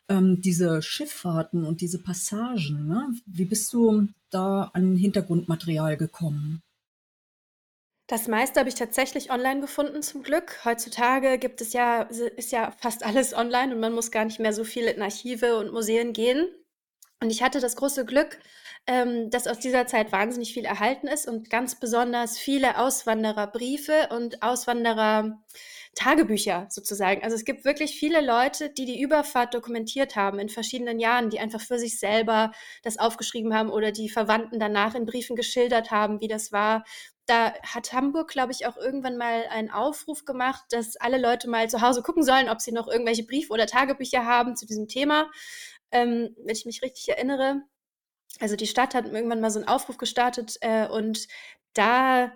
Ähm, 0.10 0.42
diese 0.42 0.82
Schifffahrten 0.82 1.66
und 1.66 1.82
diese 1.82 2.02
Passagen, 2.02 2.88
ne? 2.88 3.14
wie 3.26 3.46
bist 3.46 3.72
du 3.74 4.08
da 4.30 4.72
an 4.74 4.96
Hintergrundmaterial 4.96 5.98
gekommen? 5.98 6.62
Das 8.08 8.28
meiste 8.28 8.60
habe 8.60 8.70
ich 8.70 8.76
tatsächlich 8.76 9.32
online 9.32 9.62
gefunden, 9.62 10.02
zum 10.02 10.24
Glück. 10.24 10.60
Heutzutage 10.66 11.38
gibt 11.38 11.62
es 11.62 11.72
ja, 11.72 12.02
ist 12.02 12.52
ja 12.52 12.72
fast 12.78 13.04
alles 13.06 13.34
online 13.34 13.74
und 13.74 13.80
man 13.80 13.94
muss 13.94 14.12
gar 14.12 14.26
nicht 14.26 14.40
mehr 14.40 14.54
so 14.54 14.66
viel 14.66 14.84
in 14.86 15.02
Archive 15.02 15.58
und 15.58 15.72
Museen 15.72 16.12
gehen. 16.12 16.48
Und 17.22 17.30
ich 17.30 17.42
hatte 17.42 17.62
das 17.62 17.78
große 17.78 18.06
Glück, 18.06 18.38
ähm, 18.86 19.30
dass 19.30 19.48
aus 19.48 19.60
dieser 19.60 19.88
Zeit 19.88 20.12
wahnsinnig 20.12 20.54
viel 20.54 20.66
erhalten 20.66 21.08
ist 21.08 21.26
und 21.26 21.50
ganz 21.50 21.80
besonders 21.80 22.38
viele 22.38 22.78
Auswandererbriefe 22.78 24.10
und 24.12 24.44
Auswanderer 24.44 25.42
Tagebücher 25.96 26.68
sozusagen. 26.70 27.24
Also 27.24 27.36
es 27.36 27.46
gibt 27.46 27.66
wirklich 27.66 27.98
viele 27.98 28.22
Leute, 28.22 28.70
die 28.72 28.86
die 28.86 29.00
Überfahrt 29.00 29.54
dokumentiert 29.54 30.16
haben 30.16 30.40
in 30.40 30.50
verschiedenen 30.50 31.00
Jahren, 31.00 31.30
die 31.30 31.40
einfach 31.40 31.62
für 31.62 31.78
sich 31.78 32.00
selber 32.00 32.52
das 32.82 32.98
aufgeschrieben 32.98 33.54
haben 33.54 33.70
oder 33.70 33.92
die 33.92 34.10
Verwandten 34.10 34.60
danach 34.60 34.96
in 34.96 35.06
Briefen 35.06 35.36
geschildert 35.36 35.92
haben, 35.92 36.20
wie 36.20 36.28
das 36.28 36.52
war. 36.52 36.84
Da 37.26 37.54
hat 37.62 37.94
Hamburg, 37.94 38.30
glaube 38.30 38.52
ich, 38.52 38.66
auch 38.66 38.76
irgendwann 38.76 39.18
mal 39.18 39.46
einen 39.50 39.70
Aufruf 39.70 40.26
gemacht, 40.26 40.64
dass 40.72 40.98
alle 40.98 41.20
Leute 41.20 41.50
mal 41.50 41.70
zu 41.70 41.82
Hause 41.82 42.02
gucken 42.02 42.24
sollen, 42.24 42.50
ob 42.50 42.60
sie 42.60 42.72
noch 42.72 42.88
irgendwelche 42.88 43.26
Briefe 43.26 43.54
oder 43.54 43.68
Tagebücher 43.68 44.26
haben 44.26 44.56
zu 44.56 44.66
diesem 44.66 44.88
Thema. 44.88 45.30
Ähm, 45.92 46.36
wenn 46.44 46.56
ich 46.56 46.66
mich 46.66 46.82
richtig 46.82 47.08
erinnere. 47.10 47.62
Also 48.40 48.56
die 48.56 48.68
Stadt 48.68 48.96
hat 48.96 49.06
irgendwann 49.06 49.42
mal 49.42 49.52
so 49.52 49.60
einen 49.60 49.68
Aufruf 49.68 49.98
gestartet 49.98 50.58
äh, 50.62 50.88
und 50.88 51.28
da 51.74 52.32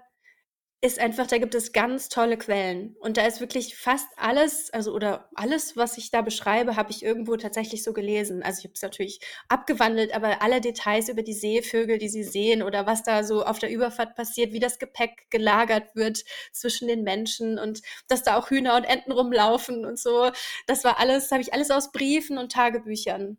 ist 0.80 1.00
einfach, 1.00 1.26
da 1.26 1.40
gibt 1.40 1.56
es 1.56 1.72
ganz 1.74 2.08
tolle 2.08 2.38
Quellen. 2.38 2.96
Und 3.00 3.18
da 3.18 3.26
ist 3.26 3.40
wirklich 3.40 3.76
fast 3.76 4.08
alles, 4.16 4.72
also 4.72 4.94
oder 4.94 5.28
alles, 5.34 5.76
was 5.76 5.98
ich 5.98 6.12
da 6.12 6.22
beschreibe, 6.22 6.76
habe 6.76 6.92
ich 6.92 7.04
irgendwo 7.04 7.36
tatsächlich 7.36 7.84
so 7.84 7.94
gelesen. 7.94 8.44
Also 8.44 8.60
ich 8.60 8.66
habe 8.66 8.74
es 8.76 8.82
natürlich 8.84 9.20
abgewandelt, 9.50 10.14
aber 10.14 10.42
alle 10.44 10.62
Details 10.62 11.10
über 11.10 11.24
die 11.24 11.34
Seevögel, 11.34 11.98
die 11.98 12.10
sie 12.10 12.24
sehen 12.24 12.62
oder 12.62 12.86
was 12.86 13.02
da 13.02 13.24
so 13.24 13.44
auf 13.44 13.58
der 13.58 13.72
Überfahrt 13.72 14.16
passiert, 14.16 14.54
wie 14.54 14.60
das 14.60 14.78
Gepäck 14.78 15.30
gelagert 15.32 15.96
wird 15.96 16.24
zwischen 16.52 16.88
den 16.88 17.04
Menschen 17.04 17.58
und 17.58 17.82
dass 18.08 18.22
da 18.22 18.38
auch 18.38 18.52
Hühner 18.52 18.76
und 18.76 18.84
Enten 18.84 19.12
rumlaufen 19.12 19.84
und 19.84 19.98
so. 19.98 20.32
Das 20.68 20.84
war 20.84 21.00
alles, 21.00 21.32
habe 21.32 21.42
ich 21.42 21.54
alles 21.54 21.72
aus 21.72 21.92
Briefen 21.92 22.38
und 22.38 22.52
Tagebüchern. 22.52 23.38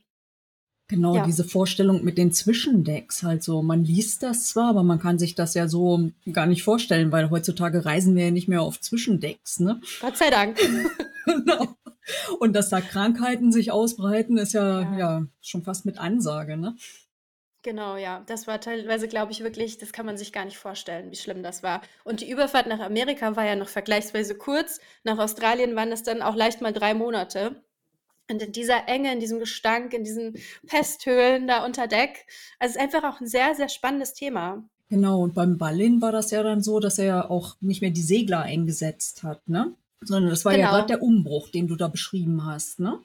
Genau, 0.89 1.17
ja. 1.17 1.27
diese 1.27 1.45
Vorstellung 1.45 2.03
mit 2.03 2.17
den 2.17 2.33
Zwischendecks 2.33 3.23
halt 3.23 3.43
so. 3.43 3.63
Man 3.63 3.85
liest 3.85 4.23
das 4.23 4.47
zwar, 4.47 4.71
aber 4.71 4.83
man 4.83 4.99
kann 4.99 5.19
sich 5.19 5.35
das 5.35 5.53
ja 5.53 5.69
so 5.69 6.11
gar 6.33 6.47
nicht 6.47 6.63
vorstellen, 6.63 7.13
weil 7.13 7.29
heutzutage 7.29 7.85
reisen 7.85 8.17
wir 8.17 8.25
ja 8.25 8.31
nicht 8.31 8.49
mehr 8.49 8.63
auf 8.63 8.81
Zwischendecks, 8.81 9.61
ne? 9.61 9.83
Gott 10.01 10.17
sei 10.17 10.31
Dank. 10.31 10.59
genau. 11.27 11.77
Und 12.39 12.57
dass 12.57 12.71
da 12.71 12.81
Krankheiten 12.81 13.53
sich 13.53 13.71
ausbreiten, 13.71 14.39
ist 14.39 14.55
ja, 14.55 14.81
ja, 14.81 14.99
ja 14.99 15.27
schon 15.43 15.63
fast 15.63 15.85
mit 15.85 15.99
Ansage, 15.99 16.57
ne? 16.57 16.75
Genau, 17.63 17.97
ja. 17.99 18.23
Das 18.27 18.47
war 18.47 18.59
teilweise, 18.59 19.09
glaube 19.09 19.33
ich, 19.33 19.43
wirklich, 19.43 19.77
das 19.77 19.93
kann 19.93 20.07
man 20.07 20.17
sich 20.17 20.33
gar 20.33 20.47
nicht 20.47 20.57
vorstellen, 20.57 21.11
wie 21.11 21.17
schlimm 21.17 21.43
das 21.43 21.63
war. 21.63 21.83
Und 22.03 22.23
die 22.23 22.31
Überfahrt 22.31 22.67
nach 22.67 22.81
Amerika 22.81 23.37
war 23.37 23.45
ja 23.45 23.57
noch 23.57 23.69
vergleichsweise 23.69 24.37
kurz. 24.37 24.81
Nach 25.05 25.19
Australien 25.19 25.77
waren 25.77 25.93
es 25.93 26.03
dann 26.03 26.23
auch 26.23 26.35
leicht 26.35 26.63
mal 26.63 26.73
drei 26.73 26.95
Monate. 26.95 27.63
Und 28.31 28.43
in 28.43 28.53
dieser 28.53 28.89
Enge, 28.89 29.13
in 29.13 29.21
diesem 29.21 29.39
Gestank, 29.39 29.95
in 29.95 30.05
diesen 30.05 30.35
Pesthöhlen 30.67 31.47
da 31.49 31.65
unter 31.65 31.87
Deck. 31.87 32.27
Also 32.59 32.73
es 32.73 32.77
ist 32.77 32.95
einfach 32.95 33.05
auch 33.15 33.21
ein 33.21 33.27
sehr, 33.27 33.55
sehr 33.55 33.69
spannendes 33.69 34.13
Thema. 34.13 34.63
Genau, 34.91 35.21
und 35.23 35.35
beim 35.35 35.59
Ballin 35.59 36.01
war 36.01 36.13
das 36.13 36.31
ja 36.31 36.43
dann 36.43 36.63
so, 36.63 36.81
dass 36.81 36.99
er 36.99 37.31
auch 37.31 37.57
nicht 37.61 37.81
mehr 37.83 37.91
die 37.91 38.03
Segler 38.03 38.41
eingesetzt 38.41 39.23
hat, 39.23 39.47
ne? 39.49 39.75
Sondern 40.01 40.31
das 40.31 40.45
war 40.45 40.53
ja 40.53 40.71
gerade 40.71 40.87
Genau. 40.87 40.99
der 41.01 41.03
Umbruch, 41.03 41.49
den 41.51 41.69
du 41.69 41.77
da 41.77 41.89
beschrieben 41.89 42.45
hast, 42.45 42.81
ne? 42.81 42.99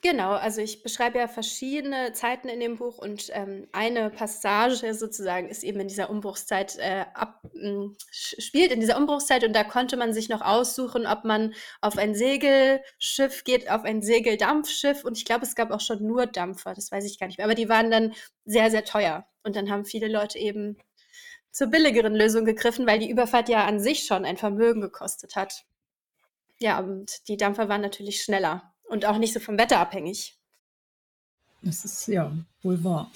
Genau, 0.00 0.32
also 0.32 0.60
ich 0.60 0.82
beschreibe 0.82 1.18
ja 1.18 1.26
verschiedene 1.26 2.12
Zeiten 2.12 2.48
in 2.48 2.60
dem 2.60 2.76
Buch 2.76 2.98
und, 2.98 3.30
ähm, 3.32 3.66
eine 3.72 4.10
Passage 4.10 4.94
sozusagen 4.94 5.48
ist 5.48 5.64
eben 5.64 5.80
in 5.80 5.88
dieser 5.88 6.08
Umbruchszeit, 6.10 6.76
äh, 6.78 7.04
ab 7.14 7.40
hm, 7.52 7.96
spielt 8.10 8.70
in 8.70 8.80
dieser 8.80 8.96
Umbruchszeit 8.96 9.44
und 9.44 9.54
da 9.54 9.64
konnte 9.64 9.96
man 9.96 10.12
sich 10.12 10.28
noch 10.28 10.40
aussuchen, 10.40 11.06
ob 11.06 11.24
man 11.24 11.54
auf 11.80 11.98
ein 11.98 12.14
Segelschiff 12.14 13.42
geht, 13.44 13.70
auf 13.70 13.82
ein 13.84 14.02
Segeldampfschiff 14.02 15.04
und 15.04 15.16
ich 15.18 15.24
glaube, 15.24 15.44
es 15.44 15.56
gab 15.56 15.70
auch 15.72 15.80
schon 15.80 16.06
nur 16.06 16.26
Dampfer, 16.26 16.74
das 16.74 16.92
weiß 16.92 17.04
ich 17.04 17.18
gar 17.18 17.26
nicht 17.26 17.38
mehr, 17.38 17.46
aber 17.46 17.56
die 17.56 17.68
waren 17.68 17.90
dann 17.90 18.14
sehr, 18.44 18.70
sehr 18.70 18.84
teuer 18.84 19.26
und 19.42 19.56
dann 19.56 19.70
haben 19.70 19.84
viele 19.84 20.08
Leute 20.08 20.38
eben 20.38 20.76
zur 21.50 21.68
billigeren 21.68 22.14
Lösung 22.14 22.44
gegriffen, 22.44 22.86
weil 22.86 23.00
die 23.00 23.10
Überfahrt 23.10 23.48
ja 23.48 23.64
an 23.66 23.80
sich 23.80 24.04
schon 24.04 24.24
ein 24.24 24.36
Vermögen 24.36 24.80
gekostet 24.80 25.34
hat. 25.34 25.64
Ja, 26.60 26.78
und 26.80 27.28
die 27.28 27.36
Dampfer 27.36 27.68
waren 27.68 27.80
natürlich 27.80 28.22
schneller 28.22 28.74
und 28.88 29.04
auch 29.06 29.18
nicht 29.18 29.32
so 29.32 29.40
vom 29.40 29.58
Wetter 29.58 29.78
abhängig. 29.80 30.38
Das 31.62 31.84
ist 31.84 32.06
ja 32.08 32.32
wohl 32.62 32.82
wahr. 32.82 33.12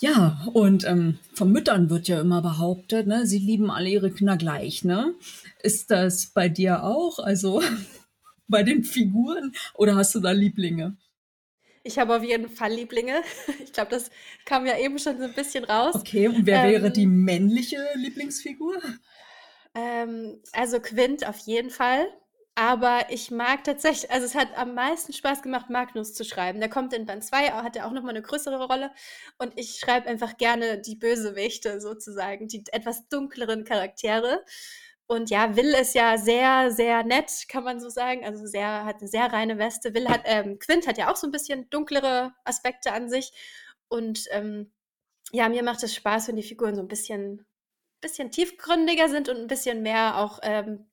Ja, 0.00 0.44
und 0.52 0.84
ähm, 0.84 1.18
von 1.34 1.50
Müttern 1.52 1.88
wird 1.88 2.08
ja 2.08 2.20
immer 2.20 2.42
behauptet, 2.42 3.06
ne, 3.06 3.26
sie 3.26 3.38
lieben 3.38 3.70
alle 3.70 3.88
ihre 3.88 4.10
Kinder 4.10 4.36
gleich, 4.36 4.84
ne? 4.84 5.14
Ist 5.62 5.90
das 5.90 6.26
bei 6.26 6.48
dir 6.48 6.82
auch? 6.84 7.18
Also 7.20 7.62
bei 8.48 8.62
den 8.64 8.84
Figuren 8.84 9.54
oder 9.74 9.94
hast 9.96 10.14
du 10.14 10.20
da 10.20 10.32
Lieblinge? 10.32 10.96
Ich 11.84 11.98
habe 11.98 12.16
auf 12.16 12.22
jeden 12.24 12.48
Fall 12.48 12.72
Lieblinge. 12.72 13.22
Ich 13.64 13.72
glaube, 13.72 13.90
das 13.90 14.10
kam 14.44 14.66
ja 14.66 14.76
eben 14.78 14.98
schon 14.98 15.18
so 15.18 15.24
ein 15.24 15.34
bisschen 15.34 15.64
raus. 15.64 16.04
Okay, 16.04 16.28
und 16.28 16.44
wer 16.46 16.62
wäre 16.62 16.90
die 16.90 17.06
Ähm, 17.06 17.06
männliche 17.06 17.78
Lieblingsfigur? 17.94 18.80
ähm, 19.74 20.40
also 20.52 20.80
Quint 20.80 21.26
auf 21.26 21.38
jeden 21.38 21.70
Fall. 21.70 22.06
Aber 22.58 23.06
ich 23.08 23.30
mag 23.30 23.64
tatsächlich, 23.64 24.10
also 24.10 24.26
es 24.26 24.34
hat 24.34 24.48
am 24.58 24.74
meisten 24.74 25.14
Spaß 25.14 25.40
gemacht, 25.42 25.70
Magnus 25.70 26.12
zu 26.12 26.22
schreiben. 26.22 26.60
Der 26.60 26.68
kommt 26.68 26.92
in 26.92 27.06
Band 27.06 27.24
2, 27.24 27.48
hat 27.50 27.76
er 27.76 27.86
auch 27.86 27.92
noch 27.92 28.02
mal 28.02 28.12
'ne 28.12 28.20
größere 28.20 28.66
Rolle 28.66 28.90
und 29.38 29.58
ich 29.58 29.78
schreibe 29.78 30.06
einfach 30.08 30.36
gerne 30.36 30.78
die 30.78 30.94
Bösewichte 30.96 31.80
sozusagen, 31.80 32.48
die 32.48 32.62
etwas 32.72 33.08
dunkleren 33.08 33.64
Charaktere. 33.64 34.44
Und 35.06 35.30
ja, 35.30 35.56
Will 35.56 35.72
ist 35.74 35.94
ja 35.94 36.18
sehr, 36.18 36.70
sehr 36.70 37.04
nett, 37.04 37.30
kann 37.48 37.64
man 37.64 37.80
so 37.80 37.88
sagen. 37.88 38.24
Also 38.24 38.46
sehr 38.46 38.84
hat 38.84 38.96
eine 39.00 39.08
sehr 39.08 39.32
reine 39.32 39.58
Weste. 39.58 39.94
Will 39.94 40.08
hat 40.08 40.22
ähm, 40.26 40.58
Quint 40.58 40.86
hat 40.86 40.98
ja 40.98 41.10
auch 41.10 41.16
so 41.16 41.26
ein 41.26 41.32
bisschen 41.32 41.68
dunklere 41.70 42.34
Aspekte 42.44 42.92
an 42.92 43.08
sich 43.10 43.32
und, 43.88 44.26
ähm, 44.30 44.72
ja, 45.32 45.48
mir 45.48 45.62
macht 45.64 45.82
es 45.84 45.94
Spaß, 45.94 46.28
wenn 46.28 46.36
die 46.36 46.42
Figuren 46.44 46.76
so 46.76 46.82
ein 46.82 46.88
bisschen 46.88 47.46
bisschen 48.02 48.30
tiefgründiger 48.32 49.08
sind 49.10 49.28
und 49.30 49.38
ein 49.38 49.46
bisschen 49.48 49.82
mehr 49.82 50.18
auch, 50.18 50.40
ähm, 50.44 50.90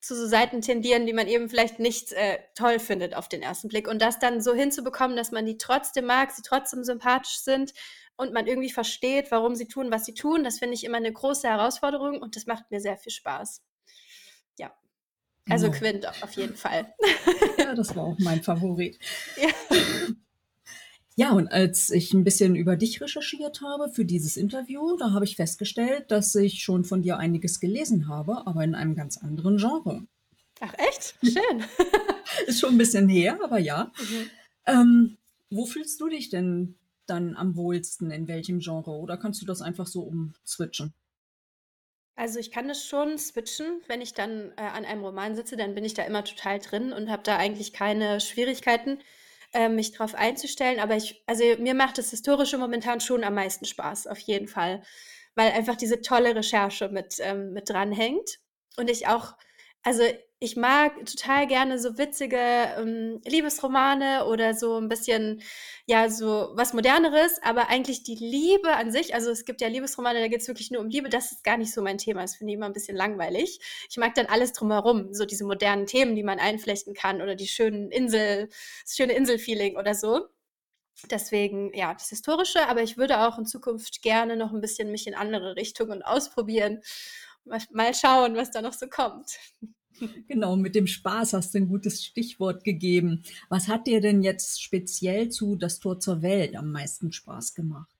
zu 0.00 0.16
so 0.16 0.26
Seiten 0.26 0.62
tendieren, 0.62 1.06
die 1.06 1.12
man 1.12 1.28
eben 1.28 1.48
vielleicht 1.48 1.78
nicht, 1.78 2.12
äh, 2.12 2.38
toll 2.54 2.78
findet 2.78 3.14
auf 3.14 3.28
den 3.28 3.42
ersten 3.42 3.68
Blick. 3.68 3.86
Und 3.86 4.00
das 4.00 4.18
dann 4.18 4.40
so 4.40 4.54
hinzubekommen, 4.54 5.16
dass 5.16 5.30
man 5.30 5.44
die 5.46 5.58
trotzdem 5.58 6.06
mag, 6.06 6.30
sie 6.30 6.42
trotzdem 6.42 6.84
sympathisch 6.84 7.38
sind 7.38 7.74
und 8.16 8.32
man 8.32 8.46
irgendwie 8.46 8.70
versteht, 8.70 9.30
warum 9.30 9.54
sie 9.54 9.68
tun, 9.68 9.90
was 9.90 10.04
sie 10.04 10.14
tun, 10.14 10.44
das 10.44 10.58
finde 10.58 10.74
ich 10.74 10.84
immer 10.84 10.98
eine 10.98 11.12
große 11.12 11.48
Herausforderung 11.48 12.20
und 12.20 12.36
das 12.36 12.46
macht 12.46 12.70
mir 12.70 12.80
sehr 12.80 12.96
viel 12.96 13.12
Spaß. 13.12 13.62
Ja, 14.58 14.74
also 15.48 15.66
Genau. 15.66 15.78
Quint 15.78 16.08
auf 16.22 16.32
jeden 16.32 16.56
Fall. 16.56 16.94
Ja, 17.58 17.74
das 17.74 17.94
war 17.94 18.04
auch 18.04 18.18
mein 18.18 18.42
Favorit. 18.42 18.98
Ja. 19.36 19.48
Ja, 21.20 21.32
und 21.32 21.48
als 21.48 21.90
ich 21.90 22.14
ein 22.14 22.24
bisschen 22.24 22.56
über 22.56 22.76
dich 22.76 23.02
recherchiert 23.02 23.60
habe 23.60 23.90
für 23.90 24.06
dieses 24.06 24.38
Interview, 24.38 24.96
da 24.96 25.12
habe 25.12 25.26
ich 25.26 25.36
festgestellt, 25.36 26.10
dass 26.10 26.34
ich 26.34 26.62
schon 26.62 26.82
von 26.82 27.02
dir 27.02 27.18
einiges 27.18 27.60
gelesen 27.60 28.08
habe, 28.08 28.46
aber 28.46 28.64
in 28.64 28.74
einem 28.74 28.94
ganz 28.94 29.18
anderen 29.18 29.58
Genre. 29.58 30.06
Ach 30.60 30.72
echt? 30.78 31.16
Schön. 31.22 31.62
Ist 32.46 32.60
schon 32.60 32.70
ein 32.70 32.78
bisschen 32.78 33.10
her, 33.10 33.38
aber 33.44 33.58
ja. 33.58 33.92
Mhm. 33.98 34.30
Ähm, 34.64 35.16
wo 35.50 35.66
fühlst 35.66 36.00
du 36.00 36.08
dich 36.08 36.30
denn 36.30 36.76
dann 37.04 37.36
am 37.36 37.54
wohlsten, 37.54 38.10
in 38.10 38.26
welchem 38.26 38.60
Genre? 38.60 38.92
Oder 38.92 39.18
kannst 39.18 39.42
du 39.42 39.44
das 39.44 39.60
einfach 39.60 39.88
so 39.88 40.00
umswitchen? 40.00 40.94
Also, 42.16 42.38
ich 42.38 42.50
kann 42.50 42.66
das 42.66 42.86
schon 42.86 43.18
switchen. 43.18 43.82
Wenn 43.88 44.00
ich 44.00 44.14
dann, 44.14 44.52
äh, 44.56 44.62
an 44.62 44.86
einem 44.86 45.04
Roman 45.04 45.34
sitze, 45.34 45.58
dann 45.58 45.74
bin 45.74 45.84
ich 45.84 45.92
da 45.92 46.02
immer 46.04 46.24
total 46.24 46.60
drin 46.60 46.94
und 46.94 47.10
habe 47.10 47.24
da 47.24 47.36
eigentlich 47.36 47.74
keine 47.74 48.20
Schwierigkeiten, 48.20 49.00
äh, 49.52 49.68
mich 49.68 49.92
drauf 49.92 50.14
einzustellen. 50.14 50.80
Aber 50.80 50.96
ich 50.96 51.22
also, 51.26 51.44
mir 51.58 51.74
macht 51.74 51.98
das 51.98 52.10
Historische 52.10 52.58
momentan 52.58 53.00
schon 53.00 53.24
am 53.24 53.34
meisten 53.34 53.64
Spaß, 53.64 54.06
auf 54.06 54.18
jeden 54.18 54.48
Fall, 54.48 54.82
weil 55.34 55.52
einfach 55.52 55.76
diese 55.76 56.00
tolle 56.00 56.34
Recherche 56.34 56.88
mit 56.88 57.16
ähm, 57.20 57.52
mit 57.52 57.68
dranhängt 57.70 58.38
und 58.76 58.90
ich 58.90 59.06
auch 59.08 59.34
also, 59.82 60.02
ich 60.40 60.56
mag 60.56 60.94
total 61.06 61.46
gerne 61.46 61.78
so 61.78 61.98
witzige, 61.98 62.36
ähm, 62.78 63.20
Liebesromane 63.26 64.26
oder 64.26 64.54
so 64.54 64.78
ein 64.78 64.88
bisschen 64.88 65.42
ja, 65.86 66.08
so 66.10 66.50
was 66.54 66.72
Moderneres, 66.74 67.40
aber 67.42 67.68
eigentlich 67.68 68.02
die 68.04 68.14
Liebe 68.16 68.74
an 68.76 68.90
sich 68.92 69.14
also, 69.14 69.30
es 69.30 69.44
gibt 69.44 69.60
ja 69.60 69.68
Liebesromane, 69.68 70.20
da 70.20 70.28
geht's 70.28 70.48
wirklich 70.48 70.70
nur 70.70 70.80
um 70.82 70.88
Liebe, 70.88 71.08
das 71.10 71.32
ist 71.32 71.44
gar 71.44 71.56
nicht 71.58 71.72
so 71.74 71.82
mein 71.82 71.98
Thema. 71.98 72.22
Das 72.22 72.36
finde 72.36 72.52
ich 72.52 72.56
immer 72.56 72.66
'n 72.66 72.72
bisschen 72.72 72.96
langweilig. 72.96 73.60
Ich 73.90 73.96
mag 73.98 74.14
dann 74.14 74.26
alles 74.26 74.52
drumherum, 74.54 75.12
so 75.14 75.26
diese 75.26 75.44
modernen 75.44 75.86
Themen, 75.86 76.14
die 76.16 76.22
man 76.24 76.38
einflechten 76.40 76.94
kann 76.94 77.22
oder 77.22 77.34
die 77.36 77.48
schönen 77.48 77.90
Insel 77.90 78.48
das 78.84 78.96
schöne 78.96 79.12
Inselfeeling 79.14 79.76
oder 79.76 79.94
so. 79.94 80.26
Deswegen, 81.10 81.74
ja, 81.74 81.94
das 81.94 82.10
Historische, 82.10 82.68
aber 82.68 82.82
ich 82.82 82.96
würde 82.98 83.20
auch 83.20 83.38
in 83.38 83.46
Zukunft 83.46 84.02
gerne 84.02 84.36
noch 84.36 84.52
'n 84.52 84.60
bisschen 84.62 84.90
mich 84.92 85.06
in 85.08 85.14
andere 85.16 85.56
Richtungen 85.56 86.02
ausprobieren. 86.02 86.82
Mal 87.72 87.94
schauen, 87.94 88.36
was 88.36 88.50
da 88.52 88.62
noch 88.62 88.74
so 88.74 88.88
kommt. 88.88 89.38
Genau, 90.28 90.56
mit 90.56 90.74
dem 90.74 90.86
Spaß 90.86 91.32
hast 91.34 91.54
du 91.54 91.58
ein 91.58 91.68
gutes 91.68 92.04
Stichwort 92.04 92.64
gegeben. 92.64 93.22
Was 93.48 93.68
hat 93.68 93.86
dir 93.86 94.00
denn 94.00 94.22
jetzt 94.22 94.62
speziell 94.62 95.28
zu 95.30 95.56
„Das 95.56 95.78
Tor 95.80 95.98
zur 96.00 96.22
Welt“ 96.22 96.56
am 96.56 96.70
meisten 96.72 97.12
Spaß 97.12 97.54
gemacht? 97.54 97.94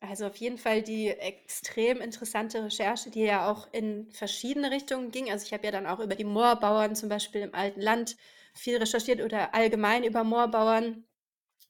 Also, 0.00 0.26
auf 0.26 0.36
jeden 0.36 0.58
Fall 0.58 0.82
die 0.82 1.08
extrem 1.08 2.00
interessante 2.02 2.62
Recherche, 2.62 3.10
die 3.10 3.22
ja 3.22 3.50
auch 3.50 3.72
in 3.72 4.10
verschiedene 4.12 4.70
Richtungen 4.70 5.10
ging. 5.10 5.30
Also, 5.30 5.46
ich 5.46 5.52
habe 5.54 5.64
ja 5.64 5.70
dann 5.72 5.86
auch 5.86 5.98
über 6.00 6.14
die 6.14 6.24
Moorbauern 6.24 6.94
zum 6.94 7.08
Beispiel 7.08 7.40
im 7.40 7.54
alten 7.54 7.80
Land 7.80 8.16
viel 8.54 8.76
recherchiert 8.76 9.20
oder 9.22 9.54
allgemein 9.54 10.04
über 10.04 10.22
Moorbauern 10.22 11.04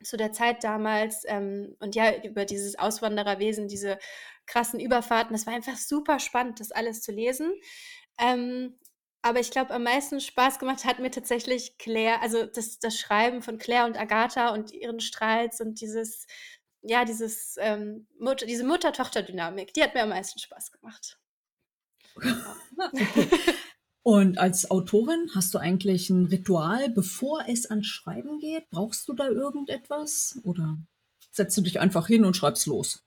zu 0.04 0.16
der 0.18 0.32
Zeit 0.32 0.64
damals, 0.64 1.24
ähm, 1.26 1.76
und 1.80 1.94
ja, 1.96 2.22
über 2.24 2.44
dieses 2.46 2.78
Auswandererwesen, 2.78 3.68
diese 3.68 3.98
krassen 4.46 4.80
Überfahrten. 4.80 5.34
Das 5.34 5.46
war 5.46 5.54
einfach 5.54 5.76
super 5.78 6.20
spannend, 6.20 6.60
das 6.60 6.72
alles 6.72 7.02
zu 7.02 7.12
lesen. 7.12 7.54
Ähm, 8.18 8.78
aber 9.24 9.40
ich 9.40 9.50
glaube, 9.50 9.72
am 9.72 9.84
meisten 9.84 10.20
Spaß 10.20 10.58
gemacht 10.58 10.84
hat 10.84 10.98
mir 10.98 11.10
tatsächlich 11.10 11.78
Claire 11.78 12.20
also, 12.20 12.44
das 12.44 12.78
das 12.78 12.98
Schreiben 12.98 13.42
von 13.42 13.58
Claire 13.58 13.86
und 13.86 13.98
Agatha 13.98 14.50
und 14.50 14.72
ihren 14.72 15.00
Streits 15.00 15.60
und 15.60 15.80
dieses 15.80 16.26
ja, 16.86 17.06
dieses, 17.06 17.56
ähm, 17.60 18.06
Mut 18.18 18.42
diese 18.46 18.64
Mutter-Tochter-Dynamik, 18.64 19.72
die 19.72 19.82
hat 19.82 19.94
mir 19.94 20.02
am 20.02 20.10
meisten 20.10 20.38
Spaß 20.38 20.70
gemacht. 20.70 21.18
Und 24.06 24.36
als 24.36 24.70
Autorin 24.70 25.30
hast 25.34 25.54
du 25.54 25.58
eigentlich 25.58 26.10
ein 26.10 26.26
Ritual, 26.26 26.90
bevor 26.90 27.42
es 27.48 27.64
ans 27.70 27.86
Schreiben 27.86 28.38
geht? 28.38 28.68
Brauchst 28.68 29.08
du 29.08 29.14
da 29.14 29.28
irgendetwas 29.28 30.38
oder 30.44 30.76
setzt 31.30 31.56
du 31.56 31.62
dich 31.62 31.80
einfach 31.80 32.06
hin 32.06 32.26
und 32.26 32.36
schreibst 32.36 32.66
los? 32.66 33.02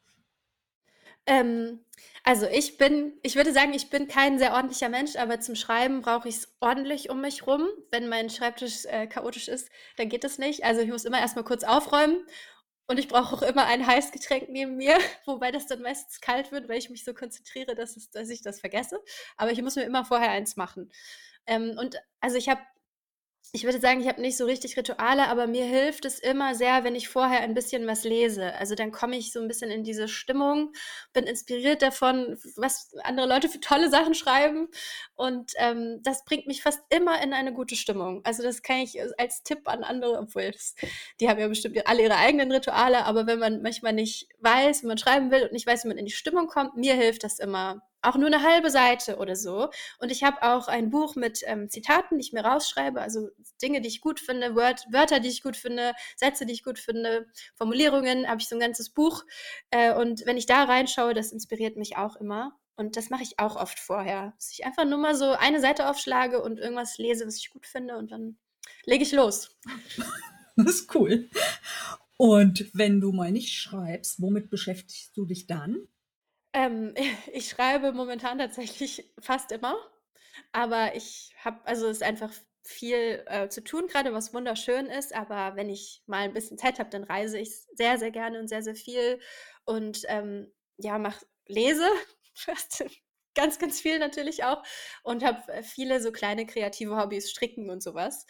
Ähm, 1.27 1.79
also, 2.23 2.47
ich 2.47 2.77
bin 2.77 3.13
ich 3.23 3.35
würde 3.35 3.53
sagen, 3.53 3.73
ich 3.73 3.89
bin 3.89 4.07
kein 4.07 4.37
sehr 4.39 4.53
ordentlicher 4.53 4.89
Mensch, 4.89 5.15
aber 5.15 5.39
zum 5.39 5.55
Schreiben 5.55 6.01
brauche 6.01 6.27
ich's 6.27 6.55
ordentlich 6.59 7.09
um 7.09 7.21
mich 7.21 7.47
rum. 7.47 7.67
Wenn 7.91 8.07
mein 8.09 8.29
Schreibtisch, 8.29 8.85
äh, 8.85 9.07
chaotisch 9.07 9.47
ist, 9.47 9.69
dann 9.97 10.09
geht 10.09 10.23
das 10.23 10.37
nicht. 10.37 10.63
Also, 10.65 10.81
ich 10.81 10.89
muss 10.89 11.05
immer 11.05 11.19
erst 11.19 11.35
mal 11.35 11.43
kurz 11.43 11.63
aufräumen 11.63 12.25
und 12.87 12.99
ich 12.99 13.07
brauche 13.09 13.35
auch 13.35 13.41
immer 13.43 13.65
ein 13.65 13.85
heißes 13.87 14.11
Getränk 14.11 14.49
neben 14.49 14.77
mir, 14.77 14.97
wobei 15.25 15.51
das 15.51 15.67
dann 15.67 15.81
meistens 15.81 16.21
kalt 16.21 16.51
wird, 16.51 16.69
weil 16.69 16.77
ich 16.79 16.89
mich 16.89 17.03
so 17.05 17.13
konzentriere, 17.13 17.75
dass 17.75 17.97
es 17.97 18.09
dass 18.11 18.29
ich 18.29 18.41
das 18.41 18.59
vergesse. 18.61 19.01
Aber 19.37 19.51
ich 19.51 19.61
muss 19.61 19.75
mir 19.75 19.83
immer 19.85 20.05
vorher 20.05 20.31
eins 20.31 20.55
machen. 20.57 20.91
Ähm, 21.47 21.77
und 21.79 21.97
also, 22.21 22.37
ich 22.37 22.49
habe 22.49 22.61
ich 23.53 23.63
würde 23.63 23.79
sagen, 23.79 24.01
ich 24.01 24.07
habe 24.07 24.21
nicht 24.21 24.37
so 24.37 24.45
richtig 24.45 24.77
Rituale, 24.77 25.27
aber 25.29 25.47
mir 25.47 25.65
hilft 25.65 26.05
es 26.05 26.19
immer 26.19 26.55
sehr, 26.55 26.83
wenn 26.83 26.95
ich 26.95 27.09
vorher 27.09 27.39
ein 27.41 27.53
bisschen 27.53 27.87
was 27.87 28.03
lese. 28.03 28.53
Also, 28.55 28.75
dann 28.75 28.91
komme 28.91 29.17
ich 29.17 29.31
so 29.33 29.39
'n 29.39 29.47
bisschen 29.47 29.71
in 29.71 29.83
diese 29.83 30.07
Stimmung, 30.07 30.73
bin 31.13 31.25
inspiriert 31.25 31.81
davon, 31.81 32.37
was 32.57 32.89
andere 33.03 33.27
Leute 33.27 33.49
für 33.49 33.59
tolle 33.59 33.89
Sachen 33.89 34.13
schreiben 34.15 34.67
und, 35.15 35.53
ähm, 35.57 35.99
das 36.03 36.25
bringt 36.25 36.47
mich 36.47 36.61
fast 36.63 36.81
immer 36.89 37.21
in 37.23 37.33
eine 37.33 37.53
gute 37.53 37.75
Stimmung. 37.75 38.21
Also, 38.25 38.43
das 38.43 38.61
kann 38.61 38.77
ich, 38.77 38.97
als 39.19 39.43
Tipp 39.43 39.61
an 39.65 39.83
andere 39.83 40.17
obwohl 40.19 40.51
das 40.51 40.75
die 41.19 41.29
haben 41.29 41.39
ja 41.39 41.47
bestimmt 41.47 41.77
alle 41.87 42.03
ihre 42.03 42.15
eigenen 42.17 42.51
Rituale, 42.51 43.05
aber 43.05 43.27
wenn 43.27 43.39
man 43.39 43.61
manchmal 43.61 43.93
nicht 43.93 44.27
weiß, 44.39 44.83
wie 44.83 44.87
man 44.87 44.97
schreiben 44.97 45.31
will 45.31 45.43
und 45.43 45.51
nicht 45.53 45.67
weiß, 45.67 45.83
wie 45.85 45.87
man 45.89 45.97
in 45.97 46.05
die 46.05 46.11
Stimmung 46.11 46.47
kommt, 46.47 46.75
mir 46.75 46.95
hilft 46.95 47.23
das 47.23 47.39
immer. 47.39 47.86
Auch 48.03 48.15
nur 48.15 48.29
'ne 48.29 48.43
halbe 48.43 48.69
Seite 48.69 49.17
oder 49.17 49.35
so. 49.35 49.69
Und 49.99 50.11
ich 50.11 50.23
habe 50.23 50.43
auch 50.43 50.67
ein 50.67 50.89
Buch 50.91 51.15
mit, 51.15 51.41
ähm, 51.45 51.69
Zitaten, 51.69 52.17
die 52.19 52.25
ich 52.25 52.33
mir 52.33 52.45
rausschreibe, 52.45 53.01
also 53.01 53.29
Dinge, 53.61 53.81
die 53.81 53.87
ich 53.89 54.01
gut 54.01 54.19
finde, 54.19 54.55
Wört 54.55 54.85
Wörter, 54.91 55.19
die 55.19 55.29
ich 55.29 55.41
gut 55.41 55.57
finde, 55.57 55.93
Sätze, 56.15 56.45
die 56.45 56.53
ich 56.53 56.63
gut 56.63 56.77
finde, 56.79 57.27
Formulierungen, 57.55 58.27
habe 58.27 58.39
ich 58.41 58.47
so 58.49 58.55
'n 58.55 58.59
ganzes 58.59 58.89
Buch. 58.91 59.23
Äh, 59.71 59.93
und 59.93 60.25
wenn 60.25 60.37
ich 60.37 60.45
da 60.45 60.63
reinschaue, 60.65 61.13
das 61.13 61.31
inspiriert 61.31 61.75
mich 61.77 61.97
auch 61.97 62.15
immer. 62.17 62.53
Und 62.75 62.95
das 62.95 63.09
mache 63.09 63.23
ich 63.23 63.39
auch 63.39 63.55
oft 63.55 63.79
vorher, 63.79 64.33
dass 64.37 64.51
ich 64.51 64.63
einfach 64.65 64.85
nur 64.85 64.99
mal 64.99 65.15
so 65.15 65.31
eine 65.31 65.59
Seite 65.59 65.89
aufschlage 65.89 66.41
und 66.43 66.59
irgendwas 66.59 66.97
lese, 66.99 67.25
was 67.25 67.37
ich 67.37 67.49
gut 67.49 67.65
finde 67.65 67.97
und 67.97 68.11
dann 68.11 68.37
lege 68.85 69.03
ich 69.03 69.11
los. 69.11 69.49
Das 70.57 70.67
ist 70.75 70.95
cool. 70.95 71.29
Und 72.17 72.69
wenn 72.73 73.01
du 73.01 73.11
mal 73.13 73.31
nicht 73.31 73.53
schreibst, 73.53 74.21
womit 74.21 74.49
beschäftigst 74.49 75.15
du 75.17 75.25
dich 75.25 75.47
dann? 75.47 75.87
Ähm, 76.53 76.93
ich 77.33 77.49
schreibe 77.49 77.91
momentan 77.93 78.37
tatsächlich 78.39 79.11
fast 79.19 79.51
immer, 79.51 79.75
aber 80.51 80.95
ich 80.95 81.33
habe 81.43 81.59
also, 81.65 81.87
es 81.87 81.97
ist 81.97 82.03
einfach 82.03 82.31
viel, 82.63 83.23
äh, 83.27 83.49
zu 83.49 83.63
tun 83.63 83.87
gerade, 83.87 84.13
was 84.13 84.33
wunderschön 84.33 84.87
ist, 84.87 85.15
aber 85.15 85.55
wenn 85.55 85.69
ich 85.69 86.03
mal 86.05 86.19
ein 86.23 86.33
bisschen 86.33 86.57
Zeit 86.57 86.79
habe, 86.79 86.89
dann 86.89 87.03
reise 87.05 87.39
ich 87.39 87.51
sehr, 87.75 87.97
sehr 87.97 88.11
gerne 88.11 88.39
und 88.39 88.47
sehr, 88.49 88.61
sehr 88.63 88.75
viel 88.75 89.19
und, 89.65 90.03
ähm, 90.07 90.51
ja, 90.77 90.97
mache 90.99 91.25
lese 91.47 91.87
ganz, 93.35 93.59
ganz 93.59 93.79
viel 93.81 93.99
natürlich 93.99 94.43
auch 94.43 94.63
und 95.03 95.23
habe, 95.23 95.51
äh, 95.53 95.63
viele 95.63 96.01
so 96.01 96.11
kleine 96.11 96.45
kreative 96.45 96.97
Hobbys, 96.97 97.29
Stricken 97.31 97.69
und 97.69 97.81
sowas 97.83 98.25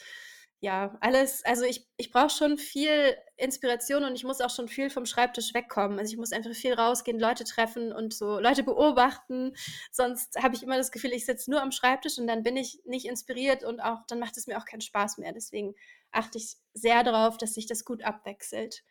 ja, 0.59 0.97
alles 1.01 1.45
also 1.45 1.63
ich 1.65 1.87
ich 1.97 2.11
brauche 2.11 2.31
schon 2.31 2.57
viel 2.57 3.15
Inspiration 3.37 4.03
und 4.03 4.15
ich 4.15 4.23
muss 4.23 4.41
auch 4.41 4.49
schon 4.49 4.67
viel 4.67 4.89
vom 4.89 5.05
Schreibtisch 5.05 5.53
wegkommen. 5.53 5.99
Also, 5.99 6.11
ich 6.11 6.17
muss 6.17 6.31
einfach 6.31 6.53
viel 6.53 6.73
rausgehen, 6.73 7.19
Leute 7.19 7.43
treffen 7.43 7.91
und 7.93 8.13
so 8.13 8.39
Leute 8.39 8.63
beobachten. 8.63 9.53
Sonst 9.91 10.41
habe 10.41 10.55
ich 10.55 10.63
immer 10.63 10.77
das 10.77 10.91
Gefühl, 10.91 11.13
ich 11.13 11.25
sitze 11.25 11.51
nur 11.51 11.61
am 11.61 11.71
Schreibtisch 11.71 12.17
und 12.17 12.25
dann 12.27 12.43
bin 12.43 12.57
ich 12.57 12.81
nicht 12.85 13.05
inspiriert 13.05 13.63
und 13.63 13.79
auch 13.81 14.05
dann 14.07 14.19
macht 14.19 14.37
es 14.37 14.47
mir 14.47 14.57
auch 14.57 14.65
keinen 14.65 14.81
Spaß 14.81 15.19
mehr. 15.19 15.31
Deswegen 15.33 15.75
achte 16.11 16.39
ich 16.39 16.55
sehr 16.73 17.03
darauf, 17.03 17.37
dass 17.37 17.53
sich 17.53 17.67
das 17.67 17.85
gut 17.85 18.03
abwechselt. 18.03 18.83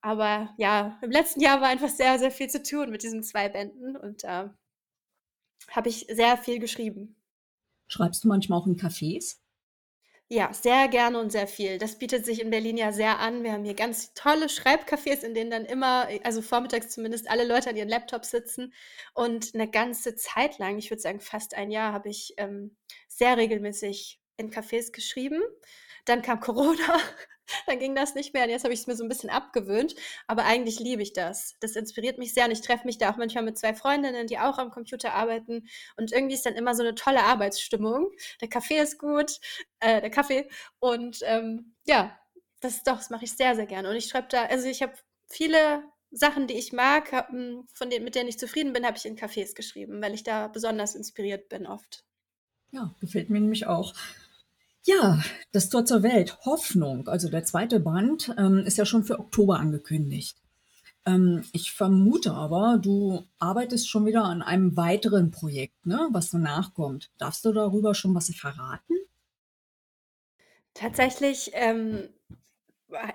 Aber 0.00 0.54
ja, 0.58 0.98
im 1.02 1.10
letzten 1.10 1.40
Jahr 1.40 1.60
war 1.60 1.68
einfach 1.68 1.90
sehr, 1.90 2.18
sehr 2.18 2.30
viel 2.30 2.48
zu 2.48 2.62
tun 2.62 2.90
mit 2.90 3.02
diesen 3.02 3.22
2 3.22 3.48
Bänden 3.50 3.96
und 3.96 4.24
da 4.24 4.56
habe 5.70 5.88
ich 5.88 6.06
sehr 6.10 6.36
viel 6.38 6.58
geschrieben. 6.58 7.16
Schreibst 7.86 8.24
du 8.24 8.28
manchmal 8.28 8.58
auch 8.58 8.66
in 8.66 8.76
Cafés? 8.76 9.36
Ja, 10.32 10.52
sehr 10.52 10.86
gerne 10.86 11.18
und 11.18 11.32
sehr 11.32 11.48
viel. 11.48 11.78
Das 11.78 11.98
bietet 11.98 12.24
sich 12.24 12.40
in 12.40 12.50
Berlin 12.50 12.76
ja 12.76 12.92
sehr 12.92 13.18
an. 13.18 13.42
Wir 13.42 13.50
haben 13.50 13.64
hier 13.64 13.74
ganz 13.74 14.14
tolle 14.14 14.46
Schreibcafés, 14.46 15.24
in 15.24 15.34
denen 15.34 15.50
dann 15.50 15.64
immer, 15.64 16.06
also 16.22 16.40
vormittags 16.40 16.90
zumindest, 16.90 17.28
alle 17.28 17.44
Leute 17.44 17.68
an 17.68 17.76
ihren 17.76 17.88
Laptops 17.88 18.30
sitzen. 18.30 18.72
Und 19.12 19.54
eine 19.56 19.68
ganze 19.68 20.14
Zeit 20.14 20.58
lang, 20.58 20.78
ich 20.78 20.88
würde 20.90 21.02
sagen 21.02 21.18
fast 21.18 21.54
ein 21.54 21.72
Jahr, 21.72 21.92
habe 21.92 22.10
ich 22.10 22.34
ähm, 22.36 22.76
sehr 23.08 23.36
regelmäßig 23.36 24.20
in 24.36 24.52
Cafés 24.52 24.92
geschrieben. 24.92 25.42
Dann 26.04 26.22
kam 26.22 26.40
Corona, 26.40 26.98
dann 27.66 27.78
ging 27.78 27.94
das 27.94 28.14
nicht 28.14 28.34
mehr 28.34 28.44
und 28.44 28.50
jetzt 28.50 28.64
habe 28.64 28.74
ich 28.74 28.80
es 28.80 28.86
mir 28.86 28.96
so 28.96 29.04
ein 29.04 29.08
bisschen 29.08 29.30
abgewöhnt, 29.30 29.94
aber 30.26 30.44
eigentlich 30.44 30.78
liebe 30.78 31.02
ich 31.02 31.12
das. 31.12 31.56
Das 31.60 31.76
inspiriert 31.76 32.18
mich 32.18 32.34
sehr 32.34 32.46
und 32.46 32.52
ich 32.52 32.60
treffe 32.60 32.86
mich 32.86 32.98
da 32.98 33.10
auch 33.10 33.16
manchmal 33.16 33.44
mit 33.44 33.58
zwei 33.58 33.74
Freundinnen, 33.74 34.26
die 34.26 34.38
auch 34.38 34.58
am 34.58 34.70
Computer 34.70 35.14
arbeiten 35.14 35.68
und 35.96 36.12
irgendwie 36.12 36.34
ist 36.34 36.46
dann 36.46 36.54
immer 36.54 36.74
so 36.74 36.82
eine 36.82 36.94
tolle 36.94 37.22
Arbeitsstimmung. 37.22 38.10
Der 38.40 38.48
Kaffee 38.48 38.78
ist 38.78 38.98
gut, 38.98 39.38
äh, 39.80 40.00
der 40.00 40.10
Kaffee 40.10 40.48
und, 40.78 41.20
ähm, 41.24 41.74
ja, 41.86 42.16
das 42.60 42.82
doch, 42.82 42.98
das 42.98 43.10
mache 43.10 43.24
ich 43.24 43.32
sehr, 43.32 43.54
sehr 43.56 43.66
gerne 43.66 43.88
und 43.90 43.96
ich 43.96 44.06
schreibe 44.06 44.28
da 44.28 44.44
also, 44.44 44.68
ich 44.68 44.82
habe 44.82 44.94
viele 45.28 45.82
Sachen, 46.10 46.46
die 46.46 46.58
ich 46.58 46.72
mag, 46.72 47.12
hm, 47.28 47.66
von 47.72 47.90
denen 47.90 48.04
mit 48.04 48.14
denen 48.14 48.28
ich 48.28 48.38
zufrieden 48.38 48.72
bin, 48.72 48.84
habe 48.84 48.96
ich 48.96 49.06
in 49.06 49.16
Cafés 49.16 49.54
geschrieben, 49.54 50.02
weil 50.02 50.14
ich 50.14 50.24
da 50.24 50.48
besonders 50.48 50.94
inspiriert 50.94 51.48
bin 51.48 51.66
oft. 51.66 52.04
Ja, 52.72 52.94
gefällt 53.00 53.30
mir 53.30 53.40
nämlich 53.40 53.66
auch. 53.66 53.94
Ja, 54.84 55.22
das 55.52 55.68
Tor 55.68 55.84
zur 55.84 56.02
Welt, 56.02 56.38
Hoffnung, 56.44 57.06
also 57.08 57.28
der 57.28 57.44
zweite 57.44 57.80
Band, 57.80 58.34
ähm, 58.38 58.60
ist 58.60 58.78
ja 58.78 58.86
schon 58.86 59.04
für 59.04 59.18
Oktober 59.18 59.58
angekündigt. 59.58 60.38
Ähm, 61.06 61.44
ich 61.52 61.72
vermute 61.72 62.32
aber, 62.32 62.78
du 62.80 63.26
arbeitest 63.38 63.88
schon 63.88 64.06
wieder 64.06 64.24
an 64.24 64.42
einem 64.42 64.76
weiteren 64.76 65.30
Projekt, 65.30 65.86
ne, 65.86 66.08
was 66.12 66.30
danach 66.30 66.74
kommt. 66.74 67.10
Darfst 67.18 67.44
du 67.44 67.52
darüber 67.52 67.94
schon 67.94 68.14
was 68.14 68.34
verraten? 68.34 68.94
Tatsächlich, 70.74 71.50
ähm, 71.54 72.08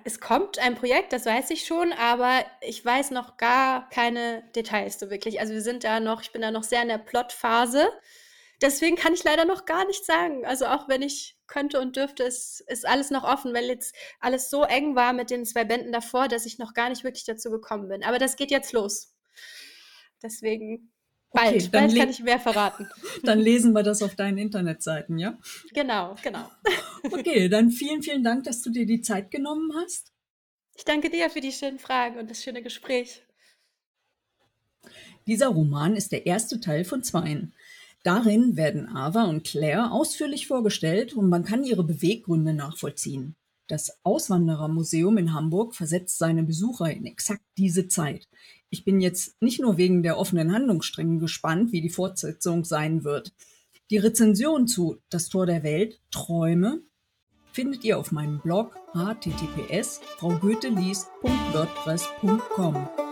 es 0.03 0.19
kommt 0.19 0.59
ein 0.59 0.75
Projekt, 0.75 1.13
das 1.13 1.25
weiß 1.25 1.49
ich 1.49 1.65
schon, 1.65 1.93
aber 1.93 2.45
ich 2.61 2.83
weiß 2.83 3.11
noch 3.11 3.37
gar 3.37 3.89
keine 3.89 4.43
Details 4.55 4.99
so 4.99 5.09
wirklich. 5.09 5.39
Also 5.39 5.53
wir 5.53 5.61
sind 5.61 5.83
da 5.83 5.99
noch 5.99 6.21
ich 6.21 6.31
bin 6.31 6.41
da 6.41 6.51
noch 6.51 6.63
sehr 6.63 6.81
in 6.81 6.87
der 6.87 6.97
Plotphase. 6.97 7.89
Deswegen 8.65 8.95
kann 8.95 9.13
ich 9.13 9.23
leider 9.23 9.45
noch 9.45 9.65
gar 9.65 9.85
nichts 9.85 10.07
sagen. 10.07 10.43
Also 10.43 10.65
auch 10.65 10.89
wenn 10.89 11.03
ich 11.03 11.37
könnte 11.45 11.79
und 11.79 11.97
dürfte, 11.97 12.23
ist, 12.23 12.61
ist 12.67 12.83
alles 12.83 13.11
noch 13.11 13.23
offen, 13.23 13.53
weil 13.53 13.65
jetzt 13.65 13.95
alles 14.19 14.49
so 14.49 14.63
eng 14.63 14.95
war 14.95 15.13
mit 15.13 15.29
den 15.29 15.45
zwei 15.45 15.63
Bänden 15.65 15.91
davor, 15.91 16.27
dass 16.27 16.47
ich 16.47 16.57
noch 16.57 16.73
gar 16.73 16.89
nicht 16.89 17.03
wirklich 17.03 17.25
dazu 17.25 17.51
gekommen 17.51 17.89
bin. 17.89 18.03
Aber 18.03 18.17
das 18.17 18.37
geht 18.37 18.49
jetzt 18.49 18.73
los. 18.73 19.13
Deswegen 20.23 20.91
bald, 21.31 21.57
okay, 21.57 21.69
bald 21.71 21.95
kann 21.95 22.09
ich 22.09 22.23
mehr 22.23 22.39
verraten. 22.39 22.89
Dann 23.23 23.39
lesen 23.39 23.73
wir 23.73 23.83
das 23.83 24.01
auf 24.01 24.15
deinen 24.15 24.39
Internetseiten, 24.39 25.19
ja? 25.19 25.37
Genau, 25.73 26.15
genau. 26.23 26.49
Okay, 27.11 27.49
dann 27.49 27.69
vielen, 27.69 28.01
vielen 28.01 28.23
Dank, 28.23 28.45
dass 28.45 28.63
du 28.63 28.71
dir 28.71 28.87
die 28.87 28.99
Zeit 28.99 29.29
genommen 29.29 29.71
hast. 29.75 30.11
Ich 30.73 30.85
danke 30.85 31.11
dir 31.11 31.29
für 31.29 31.39
die 31.39 31.51
schönen 31.51 31.77
Fragen 31.77 32.17
und 32.17 32.31
das 32.31 32.41
schöne 32.41 32.63
Gespräch. 32.63 33.21
Dieser 35.27 35.49
Roman 35.49 35.95
ist 35.95 36.11
der 36.11 36.25
erste 36.25 36.59
Teil 36.59 36.83
von 36.83 37.03
zweien. 37.03 37.53
Darin 38.05 38.55
werden 38.55 38.87
Ava 38.87 39.23
und 39.23 39.43
Claire 39.43 39.91
ausführlich 39.91 40.45
vorgestellt 40.45 41.15
und 41.15 41.27
man 41.27 41.43
kann 41.43 41.63
ihre 41.63 41.83
Beweggründe 41.83 42.53
nachvollziehen. 42.53 43.35
Das 43.65 43.97
Auswanderermuseum 44.03 45.17
in 45.17 45.33
Hamburg 45.33 45.73
versetzt 45.73 46.19
seine 46.19 46.43
Besucher 46.43 46.91
in 46.91 47.07
exakt 47.07 47.41
diese 47.57 47.87
Zeit. 47.87 48.27
Ich 48.69 48.85
bin 48.85 49.01
jetzt 49.01 49.41
nicht 49.41 49.59
nur 49.59 49.77
wegen 49.77 50.03
der 50.03 50.19
offenen 50.19 50.53
Handlungsstränge 50.53 51.17
gespannt, 51.17 51.71
wie 51.71 51.81
die 51.81 51.89
Fortsetzung 51.89 52.63
sein 52.63 53.03
wird. 53.03 53.33
Die 53.89 53.97
Rezension 53.97 54.67
zu 54.67 54.97
Das 55.09 55.29
Tor 55.29 55.47
der 55.47 55.63
Welt, 55.63 55.99
Träume, 56.11 56.83
findet 57.53 57.83
ihr 57.83 57.97
auf 57.97 58.11
meinem 58.11 58.39
Blog 58.39 58.75
https 58.93 59.99
fraugoetheliest.wordpress.com. 60.19 63.04